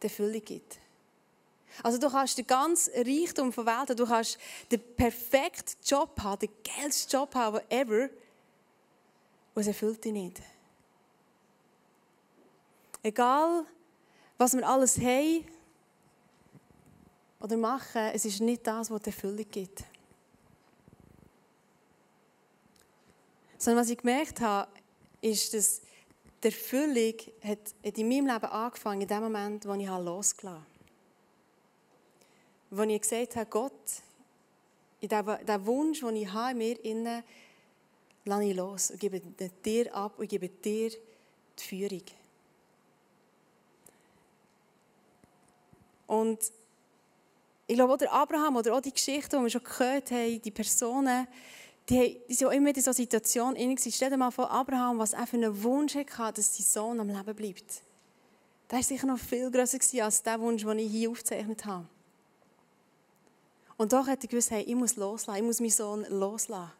die 0.00 0.06
Erfüllung 0.06 0.44
gibt. 0.44 0.78
Also 1.82 1.98
du 1.98 2.08
kannst 2.08 2.38
den 2.38 2.46
ganzen 2.46 2.92
Reichtum 2.94 3.52
von 3.52 3.66
Welt, 3.66 3.98
du 3.98 4.06
kannst 4.06 4.38
den 4.70 4.80
perfekten 4.96 5.76
Job 5.84 6.18
haben, 6.22 6.38
den 6.38 6.50
geilsten 6.64 7.18
Job 7.18 7.34
haben 7.34 7.60
ever, 7.68 8.08
und 9.54 9.62
es 9.62 9.66
erfüllt 9.66 10.04
dich 10.04 10.12
nicht. 10.12 10.40
Egal, 13.02 13.66
was 14.38 14.54
wir 14.54 14.66
alles 14.66 14.98
haben, 14.98 15.44
oder 17.40 17.56
machen, 17.56 18.10
es 18.12 18.24
ist 18.24 18.40
nicht 18.40 18.66
das, 18.66 18.90
was 18.90 19.02
die 19.02 19.10
Erfüllung 19.10 19.46
gibt. 19.50 19.84
Sondern 23.58 23.82
was 23.82 23.90
ich 23.90 23.98
gemerkt 23.98 24.40
habe, 24.40 24.70
ist, 25.20 25.54
dass 25.54 25.82
die 26.42 26.48
Erfüllung 26.48 27.14
hat, 27.42 27.58
in 27.82 28.08
meinem 28.08 28.26
Leben 28.26 28.46
angefangen, 28.46 29.02
in 29.02 29.08
dem 29.08 29.22
Moment, 29.22 29.66
wo 29.66 29.74
ich 29.74 29.86
losgelassen 29.86 30.44
habe. 30.44 30.66
Wo 32.70 32.82
ich 32.82 33.00
gesagt 33.00 33.36
habe, 33.36 33.50
Gott, 33.50 34.02
in 35.00 35.08
diesem 35.08 35.66
Wunsch, 35.66 36.00
den 36.00 36.16
ich 36.16 36.32
habe 36.32 36.50
in 36.50 36.58
mir 36.58 36.84
innen, 36.84 37.22
lasse 38.24 38.44
ich 38.44 38.56
los 38.56 38.90
und 38.90 39.00
gebe 39.00 39.20
dir 39.20 39.94
ab 39.94 40.18
und 40.18 40.28
gebe 40.28 40.48
dir 40.48 40.90
die 40.90 41.62
Führung. 41.62 42.02
Und 46.06 46.38
ich 47.66 47.74
glaube, 47.74 47.94
auch 47.94 47.98
der 47.98 48.12
Abraham 48.12 48.56
oder 48.56 48.74
auch 48.74 48.80
die 48.80 48.92
Geschichte, 48.92 49.36
die 49.36 49.42
wir 49.42 49.50
schon 49.50 49.64
gehört 49.64 50.10
haben, 50.10 50.40
die 50.40 50.50
Personen, 50.50 51.26
die, 51.88 52.20
die 52.28 52.34
sind 52.34 52.48
auch 52.48 52.52
immer 52.52 52.68
in 52.68 52.74
dieser 52.74 52.92
Situation 52.92 53.56
innig. 53.56 53.80
Stell 53.94 54.10
dir 54.10 54.16
mal 54.16 54.30
vor, 54.30 54.50
Abraham, 54.50 54.98
was 54.98 55.12
er 55.12 55.26
für 55.26 55.36
einen 55.36 55.62
Wunsch 55.62 55.94
hatte, 55.94 56.40
dass 56.40 56.56
sein 56.56 56.66
Sohn 56.66 57.00
am 57.00 57.08
Leben 57.08 57.34
bleibt. 57.34 57.82
Das 58.68 58.78
war 58.78 58.82
sicher 58.82 59.06
noch 59.06 59.18
viel 59.18 59.50
grösser 59.50 59.78
als 60.04 60.22
der 60.22 60.40
Wunsch, 60.40 60.64
den 60.64 60.78
ich 60.78 60.90
hier 60.90 61.10
aufgezeichnet 61.10 61.64
habe. 61.64 61.86
Und 63.76 63.92
doch 63.92 64.06
hat 64.06 64.24
er 64.24 64.28
gewusst, 64.28 64.50
hey, 64.50 64.62
ich 64.62 64.74
muss 64.74 64.96
loslassen, 64.96 65.38
ich 65.38 65.44
muss 65.44 65.60
meinen 65.60 65.70
Sohn 65.70 66.06
loslassen. 66.08 66.72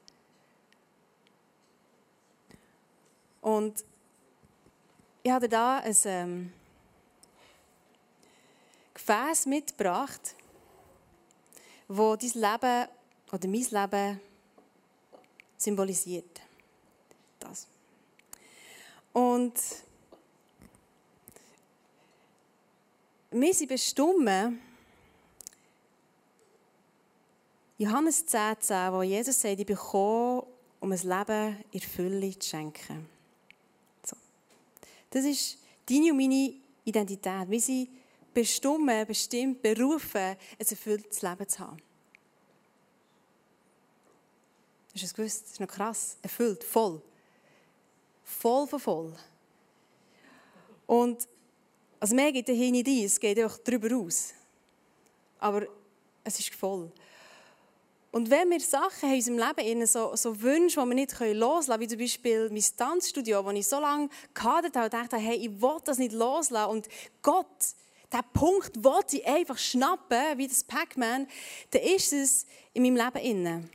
Und 3.40 3.84
ich 5.22 5.30
habe 5.30 5.48
da 5.48 5.78
ein 5.78 5.96
ähm, 6.04 6.52
Gefäß 9.06 9.46
mitgebracht, 9.46 10.34
wo 11.86 12.16
dein 12.16 12.30
Leben 12.30 12.88
oder 13.30 13.48
mein 13.48 13.66
Leben 13.70 14.20
symbolisiert. 15.56 16.40
Das. 17.38 17.68
Und 19.12 19.54
wir 23.30 23.54
sind 23.54 23.68
bestimmt, 23.68 24.58
Johannes 27.78 28.26
10, 28.26 28.56
10, 28.60 28.92
wo 28.92 29.02
Jesus 29.02 29.40
sagt, 29.40 29.60
ich 29.60 29.66
bekomme, 29.66 30.44
um 30.80 30.90
ein 30.90 30.98
Leben 30.98 31.64
in 31.70 31.80
Fülle 31.80 32.36
zu 32.38 32.48
schenken. 32.48 33.08
So. 34.04 34.16
Das 35.10 35.24
ist 35.24 35.58
deine 35.88 36.10
und 36.10 36.16
meine 36.16 36.54
Identität. 36.84 37.48
Wir 37.48 37.60
sind 37.60 37.88
bestimmt, 38.36 39.08
bestimmt 39.08 39.62
berufen, 39.62 40.20
ein 40.20 40.36
erfülltes 40.58 41.22
Leben 41.22 41.48
zu 41.48 41.58
haben. 41.58 41.78
Hast 44.92 45.02
du 45.02 45.06
es 45.06 45.14
gewusst? 45.14 45.42
Das 45.44 45.52
ist 45.52 45.60
noch 45.60 45.68
krass. 45.68 46.18
Erfüllt, 46.20 46.62
voll. 46.62 47.00
Voll 48.24 48.66
von 48.66 48.78
voll. 48.78 49.16
Und 50.86 51.26
also 51.98 52.14
mehr 52.14 52.30
geht 52.30 52.46
dahin 52.46 52.72
nicht 52.72 52.86
ein, 52.86 53.04
es 53.04 53.18
geht 53.18 53.42
auch 53.42 53.56
darüber 53.56 53.96
aus. 53.96 54.34
Aber 55.38 55.66
es 56.22 56.38
ist 56.38 56.54
voll. 56.54 56.92
Und 58.12 58.28
wenn 58.28 58.50
wir 58.50 58.60
Sachen 58.60 59.08
in 59.08 59.16
unserem 59.16 59.38
Leben, 59.38 59.86
so, 59.86 60.14
so 60.14 60.42
Wünsche, 60.42 60.78
die 60.78 60.86
wir 60.86 60.94
nicht 60.94 61.18
loslassen 61.18 61.68
können, 61.68 61.80
wie 61.80 61.88
zum 61.88 61.98
Beispiel 61.98 62.50
mein 62.50 62.64
Tanzstudio, 62.76 63.42
wo 63.42 63.50
ich 63.50 63.66
so 63.66 63.80
lange 63.80 64.10
gehadert 64.34 64.76
habe 64.76 64.84
und 64.84 64.92
dachte, 64.92 65.16
hey, 65.16 65.36
ich 65.36 65.62
will 65.62 65.78
das 65.84 65.96
nicht 65.96 66.12
loslassen. 66.12 66.70
Und 66.70 66.88
Gott, 67.22 67.46
der 68.12 68.22
Punkt 68.32 68.82
wollte 68.84 69.18
ich 69.18 69.26
einfach 69.26 69.58
schnappen, 69.58 70.38
wie 70.38 70.48
das 70.48 70.64
Pac-Man, 70.64 71.26
dann 71.70 71.82
ist 71.82 72.12
es 72.12 72.46
in 72.72 72.82
meinem 72.82 72.96
Leben 72.96 73.24
inne. 73.24 73.68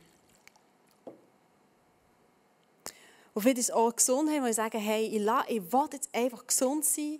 Und 3.34 3.42
vielleicht 3.42 3.58
ist 3.58 3.70
es 3.70 3.74
auch 3.74 3.94
Gesundheit, 3.94 4.42
wo 4.42 4.46
ich 4.46 4.56
sage, 4.56 4.78
hey, 4.78 5.06
ich, 5.06 5.22
will 5.24 5.88
jetzt 5.92 6.14
einfach 6.14 6.46
gesund 6.46 6.84
sein. 6.84 7.18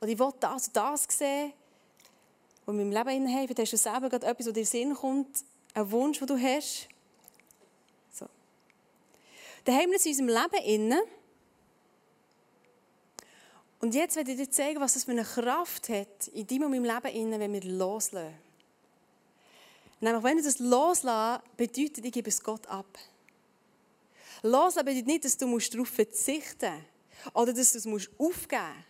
Oder 0.00 0.10
ich 0.10 0.18
will 0.18 0.32
das 0.40 0.68
und 0.68 0.76
das 0.76 1.06
sehen. 1.08 1.52
Und 2.64 2.80
in 2.80 2.90
meinem 2.90 3.06
Leben 3.06 3.28
inne 3.28 3.54
hast 3.56 3.72
du 3.72 3.76
selber 3.76 4.08
gerade 4.08 4.26
etwas, 4.26 4.46
was 4.46 4.52
dir 4.52 4.60
in 4.60 4.66
Sinn 4.66 4.94
kommt, 4.94 5.44
ein 5.72 5.90
Wunsch, 5.90 6.18
den 6.18 6.26
du 6.26 6.36
hast. 6.36 6.88
So. 8.10 8.26
Dann 9.64 9.76
haben 9.76 9.90
wir 9.90 9.96
es 9.96 10.06
in 10.06 10.12
unserem 10.12 10.28
Leben 10.28 10.64
inne. 10.64 11.02
Und 13.80 13.94
jetzt 13.94 14.16
werde 14.16 14.32
ich 14.32 14.38
dir 14.38 14.50
zeigen, 14.50 14.80
was 14.80 14.94
das 14.94 15.04
für 15.04 15.10
eine 15.10 15.24
Kraft 15.24 15.88
hat 15.88 16.28
in 16.28 16.46
deinem 16.46 16.64
und 16.64 16.70
meinem 16.70 16.84
Leben 16.84 17.40
wenn 17.40 17.52
wir 17.52 17.62
loslassen. 17.64 18.34
Nämlich, 20.00 20.22
wenn 20.22 20.36
du 20.36 20.42
das 20.42 20.58
loslassen, 20.58 21.42
bedeutet, 21.56 22.04
ich 22.04 22.12
gebe 22.12 22.28
es 22.28 22.42
Gott 22.42 22.66
ab. 22.66 22.98
Loslassen 24.42 24.84
bedeutet 24.84 25.06
nicht, 25.06 25.24
dass 25.24 25.36
du 25.36 25.58
darauf 25.58 25.88
verzichten 25.88 26.72
musst 26.72 27.36
oder 27.36 27.52
dass 27.52 27.72
du 27.72 27.78
es 27.78 27.86
aufgeben 28.18 28.62
musst. 28.62 28.86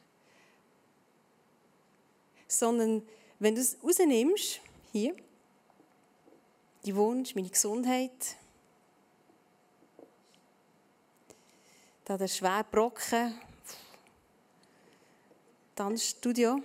Sondern, 2.49 3.03
wenn 3.38 3.55
du 3.55 3.61
es 3.61 3.77
rausnimmst, 3.83 4.61
hier, 4.92 5.16
die 6.85 6.94
Wunsch, 6.94 7.35
meine 7.35 7.51
Gesundheit, 7.51 8.37
da 12.05 12.16
der 12.16 12.29
schwere 12.29 12.64
Brocken, 12.64 13.35
Tanzstudio. 15.76 16.62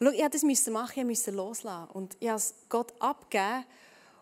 Schau, 0.00 0.10
ich 0.10 0.42
musste 0.42 0.70
das 0.70 0.82
machen, 0.82 1.00
ich 1.00 1.04
musste 1.06 1.30
loslassen. 1.30 1.90
Und 1.92 2.16
ich 2.20 2.28
habe 2.28 2.36
es 2.36 2.54
Gott 2.68 2.92
abgegeben. 3.00 3.64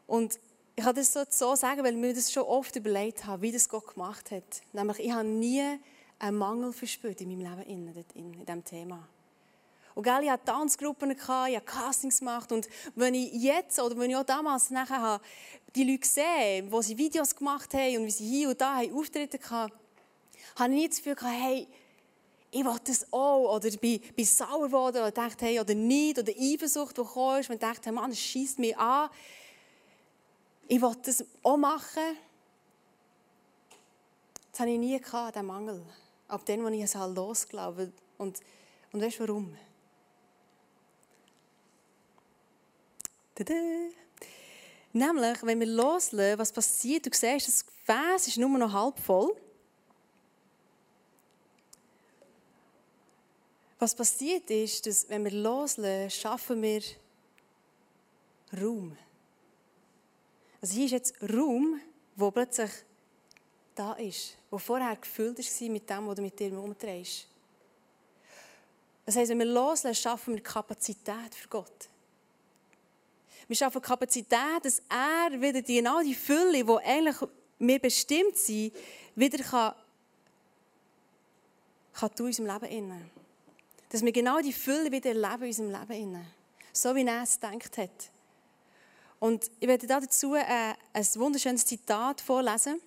Und 0.07 0.39
ich 0.77 0.85
kann 0.85 0.95
das 0.95 1.13
so, 1.13 1.57
sagen, 1.57 1.83
weil 1.83 1.95
mir 1.95 2.15
das 2.15 2.33
schon 2.33 2.45
oft 2.45 2.77
überlegt 2.77 3.27
habe, 3.27 3.43
wie 3.43 3.51
das 3.51 3.69
Gott 3.69 3.95
gemacht 3.95 4.31
hat. 4.31 4.63
Nämlich, 4.73 5.01
ich 5.01 5.11
habe 5.11 5.27
nie 5.27 5.81
einen 6.21 6.39
Mangel 6.39 6.73
verspürt 6.73 7.21
in 7.21 7.37
meinem 7.37 7.59
Leben 7.59 7.69
in, 7.69 8.05
in, 8.15 8.35
in 8.35 8.47
diesem 8.47 8.65
Thema. 8.65 9.09
Und 9.97 10.05
gell, 10.05 10.23
ich 10.23 10.31
hatte 10.31 10.45
Tanzgruppen, 10.45 11.11
ich 11.11 11.29
habe 11.29 11.61
Castings 11.63 12.19
gemacht 12.19 12.53
und 12.53 12.69
wenn 12.95 13.15
ich 13.15 13.33
jetzt 13.33 13.81
oder 13.81 13.97
wenn 13.97 14.11
ich 14.11 14.17
auch 14.17 14.25
damals 14.25 14.71
nachher 14.71 15.01
habe, 15.01 15.25
die 15.75 15.85
Leute 15.85 16.01
gesehen, 16.01 16.71
wo 16.71 16.83
sie 16.83 16.99
Videos 16.99 17.35
gemacht 17.35 17.73
haben 17.73 17.97
und 17.97 18.07
wie 18.07 18.11
sie 18.11 18.29
hier 18.29 18.51
und 18.51 18.61
da 18.61 18.77
haben 18.77 18.95
Auftritte 18.95 19.39
hatten, 19.49 19.73
habe 20.57 20.73
ich 20.73 20.79
nie 20.81 20.89
das 20.89 20.97
Gefühl 20.99 21.15
gehabt, 21.15 21.35
hey, 21.35 21.69
ich 22.51 22.65
will 22.65 22.81
das 22.85 23.13
auch. 23.13 23.57
Oder 23.57 23.71
bin, 23.71 24.01
bin 24.01 24.25
sauer 24.25 24.67
geworden 24.67 24.97
oder 24.97 25.11
dachte, 25.11 25.45
hey, 25.45 25.61
oder 25.61 25.75
nicht, 25.75 26.19
oder 26.19 26.33
Eifersucht, 26.33 26.97
die 26.97 27.03
gekommen 27.03 27.41
ist, 27.41 27.51
und 27.51 27.63
dachte, 27.63 27.83
hey, 27.85 27.93
Mann, 27.93 28.11
das 28.11 28.19
schießt 28.19 28.59
mich 28.59 28.77
an. 28.77 29.11
Ich 30.67 30.81
will 30.81 30.97
das 31.03 31.25
auch 31.43 31.57
machen. 31.57 32.17
Das 34.51 34.61
hatte 34.61 34.71
ich 34.71 34.79
nie 34.79 34.99
gehabt, 34.99 35.37
diesen 35.37 35.47
Mangel. 35.47 35.83
Ab 36.29 36.45
dem, 36.47 36.65
als 36.65 36.75
ich 36.75 36.83
es 36.83 36.95
halt 36.95 37.15
losgelassen 37.15 37.93
Und, 38.19 38.41
und 38.93 39.03
weißt 39.03 39.19
du 39.19 39.29
warum? 39.29 39.57
Tada. 43.35 43.55
Nämlich, 44.93 45.43
wenn 45.43 45.61
wir 45.61 45.67
loslassen, 45.67 46.39
was 46.39 46.51
passiert, 46.51 47.05
du 47.05 47.11
siehst, 47.13 47.47
das 47.47 47.67
Gefäß 47.67 48.29
ist 48.29 48.39
nur 48.39 48.49
noch 48.49 48.73
halb 48.73 48.99
voll. 48.99 49.37
Was 53.79 53.95
passiert 53.95 54.51
ist, 54.51 54.87
dass 54.87 55.09
wenn 55.09 55.25
wir 55.25 55.33
loslassen, 55.33 56.11
schaffen 56.11 56.63
wir 56.63 56.83
Raum. 58.59 58.97
Also 60.61 60.75
hier 60.75 60.87
ist 60.87 60.93
jetzt 60.93 61.15
Raum, 61.23 61.81
wo 62.15 62.31
plötzlich 62.31 62.71
da 63.75 63.93
ist, 63.95 64.37
wo 64.51 64.57
vorher 64.57 64.97
gefüllt 64.97 65.39
war 65.39 65.69
mit 65.69 65.91
dem, 65.91 66.07
was 66.07 66.15
du 66.17 66.23
mit 66.23 66.39
dir 66.39 66.59
umdrehst. 66.59 67.27
Das 69.05 69.17
heisst, 69.17 69.31
wenn 69.31 69.39
wir 69.39 69.47
loslassen, 69.47 69.95
schaffen 69.95 70.35
wir 70.35 70.43
Kapazität 70.43 71.35
für 71.35 71.49
Gott. 71.49 71.89
Wir 73.47 73.57
schaffen 73.57 73.81
Kapazität, 73.81 74.65
dass 74.65 74.81
er 74.89 75.41
wieder 75.41 75.63
die, 75.63 75.77
genau 75.77 76.01
die 76.03 76.15
Fülle, 76.15 76.65
die 76.65 76.85
eigentlich 76.85 77.17
mir 77.59 77.79
bestimmt 77.79 78.37
sind, 78.37 78.73
wieder 79.15 79.45
kann, 79.45 79.75
kann 81.93 82.11
in 82.19 82.25
unserem 82.25 82.47
Leben 82.47 82.65
innen. 82.65 83.26
Dass 83.91 84.03
wir 84.03 84.13
genau 84.13 84.41
die 84.41 84.53
Fülle 84.53 84.91
wieder 84.91 85.11
erleben 85.11 85.43
in 85.43 85.49
unserem 85.49 85.71
Leben. 85.71 86.27
So 86.73 86.95
wie 86.95 87.07
er 87.07 87.23
es 87.23 87.41
gedacht 87.41 87.79
hat. 87.79 88.11
Und 89.19 89.51
ich 89.61 89.69
werde 89.69 89.87
dazu 89.87 90.35
äh, 90.35 90.75
ein 90.93 91.07
wunderschönes 91.15 91.65
Zitat 91.65 92.21
vorlesen. 92.21 92.81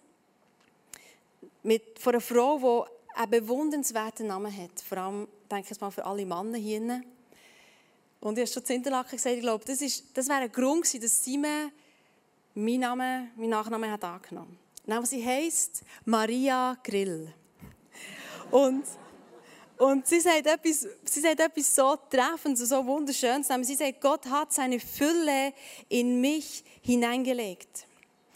Mit, 1.64 2.00
von 2.00 2.14
einer 2.14 2.22
Frau, 2.22 2.86
die 2.86 3.20
einen 3.20 3.32
bewundernswerten 3.32 4.28
Namen 4.28 4.56
hat. 4.56 4.80
Vor 4.82 4.98
allem, 4.98 5.28
denke 5.50 5.74
ich 5.74 5.82
mal, 5.82 5.92
für 5.92 6.06
alle 6.06 6.26
Männer 6.26 6.58
hier. 6.58 7.02
Und 8.22 8.38
ich 8.38 8.44
habe 8.44 8.54
schon 8.54 8.66
zu 8.66 8.74
Interlaken 8.74 9.16
gesagt, 9.16 9.36
ich 9.36 9.42
glaube, 9.42 9.66
das, 9.66 9.82
ist, 9.82 10.06
das 10.14 10.28
wäre 10.28 10.42
ein 10.42 10.52
Grund 10.52 10.84
gewesen, 10.84 11.02
dass 11.02 11.24
Simon 11.24 11.72
meinen 12.54 12.80
Namen, 12.82 13.32
meinen 13.36 13.50
Nachnamen 13.50 13.92
hat 13.92 14.04
angenommen 14.04 14.58
hat. 14.88 15.08
sie 15.08 15.26
heisst 15.26 15.84
Maria 16.06 16.78
Grill. 16.84 17.34
Und 18.52 18.84
Und 19.80 20.06
sie 20.08 20.20
sagt 20.20 20.46
etwas, 20.46 20.86
sie 21.06 21.22
sagt 21.22 21.40
etwas 21.40 21.74
so 21.74 21.98
treffendes, 22.10 22.68
so 22.68 22.86
wunderschönes. 22.86 23.48
Sie 23.62 23.76
sagt, 23.76 24.02
Gott 24.02 24.26
hat 24.26 24.52
seine 24.52 24.78
Fülle 24.78 25.54
in 25.88 26.20
mich 26.20 26.66
hineingelegt. 26.82 27.88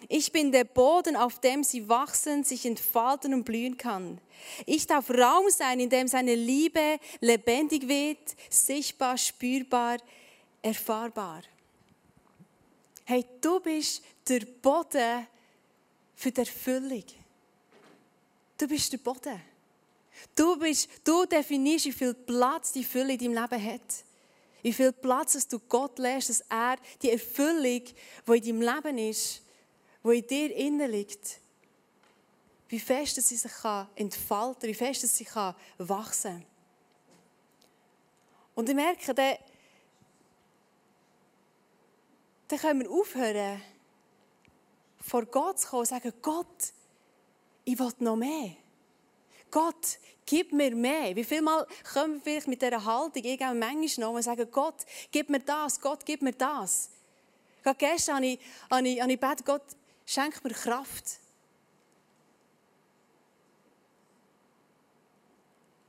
Ich 0.07 0.31
bin 0.31 0.53
der 0.53 0.63
Boden, 0.63 1.17
auf 1.17 1.39
dem 1.41 1.65
sie 1.65 1.89
wachsen, 1.89 2.45
sich 2.45 2.65
entfalten 2.65 3.33
und 3.33 3.43
blühen 3.43 3.77
kann. 3.77 4.19
Ich 4.65 4.87
darf 4.87 5.09
Raum 5.09 5.49
sein, 5.49 5.81
in 5.81 5.89
dem 5.89 6.07
seine 6.07 6.33
Liebe 6.33 6.97
lebendig 7.19 7.89
wird, 7.89 8.35
sichtbar, 8.49 9.17
spürbar, 9.17 9.97
erfahrbar. 10.61 11.41
Hey, 13.03 13.25
du 13.41 13.59
bist 13.59 14.01
der 14.29 14.45
Boden 14.61 15.27
für 16.15 16.31
die 16.31 16.39
Erfüllung. 16.39 17.03
Du 18.57 18.65
bist 18.65 18.93
der 18.93 18.97
Boden. 18.99 19.52
Du, 20.35 20.57
bist, 20.57 20.89
du 21.03 21.25
definierst, 21.25 21.85
wie 21.85 21.91
viel 21.91 22.13
Platz 22.13 22.71
die 22.71 22.83
Fülle 22.83 23.13
in 23.13 23.19
deinem 23.19 23.43
Leben 23.43 23.65
hat. 23.73 24.05
Wie 24.61 24.73
viel 24.73 24.91
Platz 24.91 25.33
dass 25.33 25.47
du 25.47 25.59
Gott 25.59 25.99
lässt, 25.99 26.29
dass 26.29 26.41
er 26.49 26.77
die 27.01 27.11
Erfüllung, 27.11 27.83
die 28.27 28.49
in 28.49 28.59
deinem 28.59 28.61
Leben 28.61 28.97
ist, 28.97 29.41
die 30.03 30.17
in 30.17 30.27
dir 30.27 30.55
innen 30.55 30.91
liegt, 30.91 31.39
wie 32.69 32.79
fest 32.79 33.15
sie 33.21 33.35
sich 33.35 33.51
entfalten 33.95 34.61
kann, 34.61 34.69
wie 34.69 34.73
fest 34.73 35.01
sie 35.01 35.27
wachsen 35.77 36.31
kann. 36.31 36.45
Und 38.55 38.69
ich 38.69 38.75
merke, 38.75 39.13
dann, 39.13 39.35
dann 42.47 42.59
können 42.59 42.81
wir 42.81 42.91
aufhören, 42.91 43.61
vor 45.01 45.25
Gott 45.25 45.59
zu 45.59 45.67
kommen 45.67 45.81
und 45.81 45.87
sagen, 45.87 46.13
Gott, 46.21 46.73
ich 47.65 47.77
will 47.77 47.91
noch 47.99 48.15
mehr. 48.15 48.55
Gott, 49.53 49.99
gib 50.25 50.51
mir 50.51 50.75
mehr. 50.75 51.15
Wie 51.15 51.23
viel 51.23 51.43
Mal 51.43 51.67
kommen 51.93 52.15
wir 52.15 52.21
vielleicht 52.23 52.47
mit 52.47 52.59
dieser 52.59 52.83
Haltung 52.83 53.23
irgendwann 53.23 53.59
manchmal 53.59 54.07
noch 54.07 54.15
und 54.15 54.23
sagen, 54.23 54.47
Gott, 54.49 54.83
gib 55.11 55.29
mir 55.29 55.41
das, 55.41 55.79
Gott, 55.79 56.03
gib 56.03 56.23
mir 56.23 56.33
das. 56.33 56.89
Gerade 57.61 57.77
gestern 57.77 58.15
habe 58.15 58.25
ich, 58.25 58.39
habe 58.71 58.87
ich, 58.87 58.99
habe 58.99 59.11
ich 59.11 59.19
gebetet, 59.21 59.45
Gott, 59.45 59.61
schenk 60.07 60.43
mir 60.43 60.49
Kraft. 60.49 61.19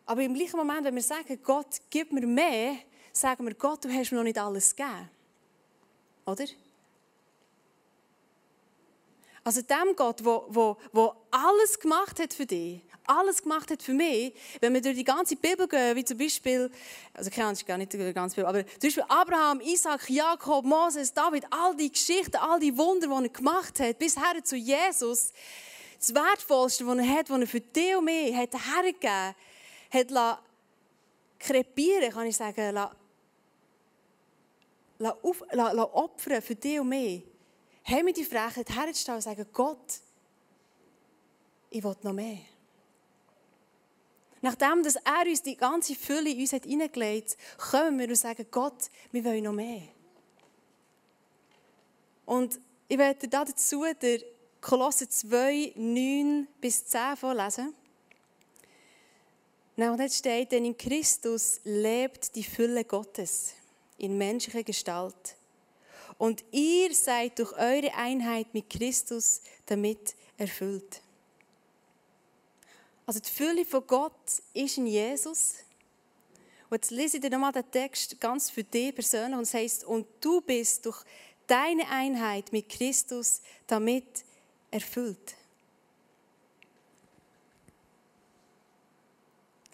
Aber 0.05 0.21
im 0.21 0.35
gleichen 0.35 0.59
Moment, 0.59 0.85
wenn 0.85 0.95
wir 0.95 1.03
sagen, 1.03 1.41
Gott, 1.43 1.81
gib 1.89 2.13
mir 2.13 2.27
mehr, 2.27 2.77
sagen 3.15 3.47
wir, 3.47 3.55
Gott, 3.55 3.83
du 3.83 3.89
hast 3.89 4.11
mir 4.13 4.19
noch 4.19 4.25
nicht 4.25 4.39
alles 4.39 4.77
gegeben. 4.77 5.09
Oder? 6.27 6.45
Also 9.45 9.61
dem 9.61 9.95
Gott, 9.95 10.25
wo, 10.25 10.47
wo, 10.49 10.77
wo 10.93 11.15
alles 11.31 11.79
gemacht 11.79 12.19
hat 12.19 12.33
für 12.33 12.47
dich, 12.47 12.81
alles 13.07 13.43
gemacht 13.43 13.71
hat 13.71 13.83
für 13.83 13.93
mich, 13.93 14.33
wenn 14.61 14.73
wir 14.73 14.81
durch 14.81 14.97
die 14.97 15.05
ganze 15.05 15.37
Bibel 15.37 15.69
gehen, 15.69 15.95
wie 15.95 16.05
zum 16.05 16.17
Beispiel, 16.17 16.71
also 17.13 17.29
keine 17.29 17.49
Ahnung, 17.49 17.61
gar 17.67 17.77
nicht 17.77 17.93
die 17.93 18.13
ganze 18.15 18.37
Bibel, 18.37 18.49
aber 18.49 18.67
zum 18.67 18.81
Beispiel 18.81 19.05
Abraham, 19.07 19.61
Isaac, 19.61 20.09
Jakob, 20.09 20.65
Moses, 20.65 21.13
David, 21.13 21.45
all 21.51 21.77
die 21.77 21.93
Geschichten, 21.93 22.37
all 22.37 22.59
die 22.59 22.77
Wunder, 22.77 23.07
die 23.07 23.25
er 23.25 23.29
gemacht 23.29 23.79
hat, 23.81 23.99
bis 23.99 24.17
her 24.17 24.43
zu 24.43 24.57
Jesus, 24.57 25.35
das 25.99 26.15
Wertvollste, 26.15 26.87
was 26.87 26.97
er 26.97 27.09
hat, 27.11 27.29
was 27.29 27.41
er 27.41 27.47
für 27.47 27.61
dich 27.61 27.97
und 27.97 28.07
mich 28.07 28.35
hat 28.35 28.55
hergegeben 28.55 29.35
hat 29.91 30.11
la 30.11 30.39
krepieren, 31.39 32.11
kann 32.11 32.27
ich 32.27 32.37
sagen, 32.37 32.75
la, 32.75 32.91
la, 34.99 35.11
auf, 35.23 35.43
la, 35.53 35.73
la 35.73 35.85
opfern 35.85 36.43
für 36.43 36.55
dich 36.55 36.81
und 36.81 36.89
mich 36.89 37.23
haben 37.85 38.07
wir 38.07 38.13
die 38.13 38.25
Frechheit 38.25 38.71
herzustellen 38.71 39.17
und 39.17 39.23
sagen, 39.23 39.47
Gott, 39.53 40.01
ich 41.71 41.83
will 41.83 41.97
noch 42.03 42.13
mehr. 42.13 42.39
Nachdem 44.41 44.83
dass 44.83 44.97
er 44.97 45.27
uns 45.27 45.43
die 45.43 45.57
ganze 45.57 45.95
Fülle 45.95 46.31
in 46.31 46.41
uns 46.41 46.53
hat 46.53 46.65
hineingelegt 46.65 47.31
hat, 47.31 47.71
kommen 47.71 47.99
wir 47.99 48.09
und 48.09 48.17
sagen, 48.17 48.47
Gott, 48.51 48.91
wir 49.11 49.25
wollen 49.25 49.45
noch 49.45 49.53
mehr. 49.53 49.83
Und 52.27 52.59
ich 52.89 52.99
werde 52.99 53.29
dazu 53.29 53.85
der 54.01 54.21
Kolosse 54.61 55.09
2, 55.09 55.73
9 55.77 56.49
bis 56.61 56.87
10 56.87 57.17
vorlesen. 57.17 57.75
und 59.77 60.01
jetzt 60.01 60.19
steht, 60.19 60.53
denn 60.53 60.65
in 60.65 60.77
Christus 60.77 61.61
lebt 61.65 62.35
die 62.35 62.45
Fülle 62.45 62.85
Gottes 62.85 63.53
in 63.99 64.17
menschlicher 64.17 64.63
Gestalt. 64.63 65.37
Und 66.19 66.45
ihr 66.53 66.95
seid 66.95 67.39
durch 67.39 67.53
eure 67.53 67.95
Einheit 67.95 68.53
mit 68.55 68.71
Christus 68.71 69.41
damit 69.67 70.15
erfüllt. 70.37 71.03
Also 73.07 73.21
die 73.21 73.31
Fülle 73.31 73.65
von 73.65 73.87
Gott 73.87 74.43
ist 74.55 74.79
in 74.79 74.87
Jesus. 74.87 75.57
Und 76.71 76.77
jetzt 76.77 76.91
lese 76.91 77.17
ich 77.19 77.23
dir 77.23 77.31
nochmal 77.31 77.53
den 77.53 77.71
Text 77.71 78.19
ganz 78.21 78.51
für 78.51 78.65
dich 78.65 78.95
persönlich 78.95 79.37
und 79.37 79.43
es 79.43 79.55
heißt, 79.55 79.85
und 79.85 80.07
du 80.21 80.41
bist 80.41 80.87
durch 80.87 81.05
deine 81.47 81.87
Einheit 81.89 82.53
mit 82.53 82.69
Christus 82.69 83.43
damit 83.67 84.25
erfüllt. 84.71 85.35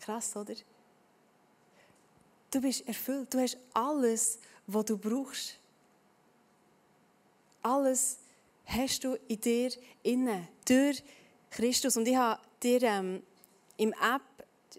Krass, 0.01 0.35
oder? 0.35 0.55
Du 2.51 2.61
bist 2.61 2.87
erfüllt. 2.89 3.33
Du 3.33 3.39
hast 3.39 3.57
alles, 3.73 4.41
was 4.67 4.85
du 4.87 4.99
brauchst. 4.99 5.60
Alles 7.63 8.19
hast 8.67 9.05
du 9.05 9.17
in 9.29 9.41
dir 9.41 9.71
inne, 10.03 10.49
durch 10.67 11.03
Christus. 11.51 11.97
Und 11.97 12.07
ich 12.07 12.17
habe 12.17 12.41
dir 12.63 12.83
ähm, 12.83 13.23
im 13.77 13.93
App 13.93 14.23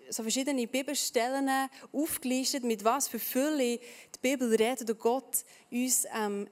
so 0.10 0.24
verschiedene 0.24 0.68
Bibelstellen 0.68 1.70
aufgelistet, 1.92 2.64
mit 2.64 2.84
was 2.84 3.08
für 3.08 3.20
Fülle 3.20 3.78
die 3.78 4.20
Bibel 4.22 4.54
redet 4.54 4.90
und 4.90 5.00
Gott 5.00 5.44
uns, 5.70 6.06
ähm, 6.16 6.48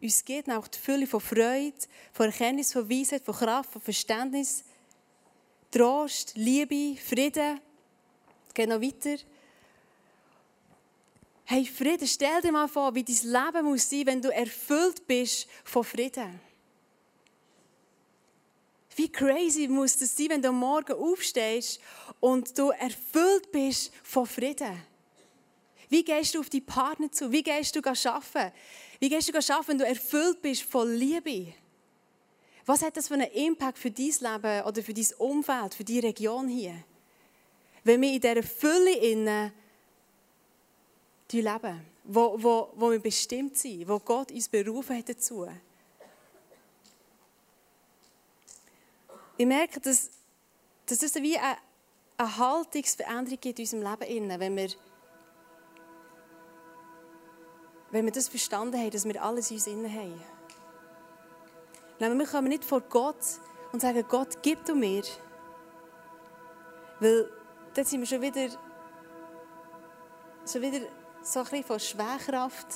uns 0.00 0.24
gibt. 0.24 0.50
Auch 0.50 0.68
die 0.68 0.78
Fülle 0.78 1.06
von 1.06 1.20
Freude, 1.20 1.74
von 2.12 2.26
Erkenntnis, 2.26 2.72
von 2.72 2.88
Weisheit, 2.88 3.24
von 3.24 3.34
Kraft, 3.34 3.72
von 3.72 3.82
Verständnis, 3.82 4.64
Trost, 5.70 6.32
Liebe, 6.36 7.00
Frieden. 7.00 7.60
Es 8.48 8.54
geht 8.54 8.68
noch 8.68 8.80
weiter. 8.80 9.16
Hey, 11.48 11.64
Frieden, 11.64 12.08
stell 12.08 12.40
dir 12.42 12.50
mal 12.50 12.66
vor, 12.66 12.92
wie 12.96 13.04
dein 13.04 13.22
Leben 13.22 13.66
muss 13.66 13.88
sein, 13.88 14.04
wenn 14.06 14.20
du 14.20 14.30
erfüllt 14.30 15.06
bist 15.06 15.46
von 15.62 15.84
Frieden. 15.84 16.40
Wie 18.96 19.08
crazy 19.08 19.68
muss 19.68 19.96
das 19.96 20.16
sein, 20.16 20.30
wenn 20.30 20.42
du 20.42 20.50
Morgen 20.50 20.94
aufstehst 20.94 21.80
und 22.18 22.58
du 22.58 22.70
erfüllt 22.70 23.52
bist 23.52 23.92
von 24.02 24.26
Frieden? 24.26 24.82
Wie 25.88 26.02
gehst 26.02 26.34
du 26.34 26.40
auf 26.40 26.50
die 26.50 26.60
Partner 26.60 27.12
zu? 27.12 27.30
Wie 27.30 27.44
gehst 27.44 27.76
du 27.76 27.80
arbeiten? 27.80 28.52
Wie 28.98 29.08
gehst 29.08 29.28
du 29.28 29.36
arbeiten, 29.36 29.68
wenn 29.68 29.78
du 29.78 29.86
erfüllt 29.86 30.42
bist 30.42 30.64
von 30.64 30.92
Liebe? 30.92 31.54
Was 32.64 32.82
hat 32.82 32.96
das 32.96 33.06
für 33.06 33.14
einen 33.14 33.30
Impact 33.30 33.78
für 33.78 33.92
dein 33.92 34.06
Leben 34.06 34.62
oder 34.66 34.82
für 34.82 34.94
dein 34.94 35.06
Umfeld, 35.18 35.74
für 35.74 35.84
die 35.84 36.00
Region 36.00 36.48
hier? 36.48 36.74
Wenn 37.84 38.02
wir 38.02 38.12
in 38.12 38.20
dieser 38.20 38.42
Fülle 38.42 38.96
innen 38.96 39.52
leben, 41.32 41.84
wo, 42.04 42.36
wo, 42.42 42.72
wo 42.76 42.90
wir 42.90 43.00
bestimmt 43.00 43.56
sind, 43.56 43.88
wo 43.88 43.98
Gott 43.98 44.30
uns 44.30 44.48
berufen 44.48 44.96
hat 44.96 45.08
dazu. 45.08 45.46
Ich 49.36 49.46
merke, 49.46 49.80
dass, 49.80 50.10
dass 50.86 51.02
es 51.02 51.14
wie 51.16 51.36
eine, 51.36 51.56
eine 52.16 52.36
Haltungsveränderung 52.38 53.38
gibt 53.40 53.58
in 53.58 53.64
unserem 53.64 53.82
Leben, 53.82 54.40
wenn 54.40 54.56
wir, 54.56 54.70
wenn 57.90 58.04
wir 58.04 58.12
das 58.12 58.28
verstanden 58.28 58.78
haben, 58.78 58.90
dass 58.90 59.04
wir 59.04 59.22
alles 59.22 59.50
in 59.50 59.56
uns 59.56 59.66
innen 59.66 59.92
haben. 59.92 60.22
wir 62.18 62.26
kommen 62.26 62.48
nicht 62.48 62.64
vor 62.64 62.80
Gott 62.80 63.16
und 63.72 63.80
sagen, 63.80 64.04
Gott, 64.08 64.42
gib 64.42 64.64
du 64.64 64.74
mir. 64.74 65.02
Weil 67.00 67.30
dann 67.74 67.84
sind 67.84 68.00
wir 68.00 68.06
schon 68.06 68.22
wieder, 68.22 68.48
schon 70.50 70.62
wieder 70.62 70.80
so 71.26 71.40
ein 71.40 71.44
bisschen 71.46 71.64
von 71.64 71.80
Schwerkraft 71.80 72.66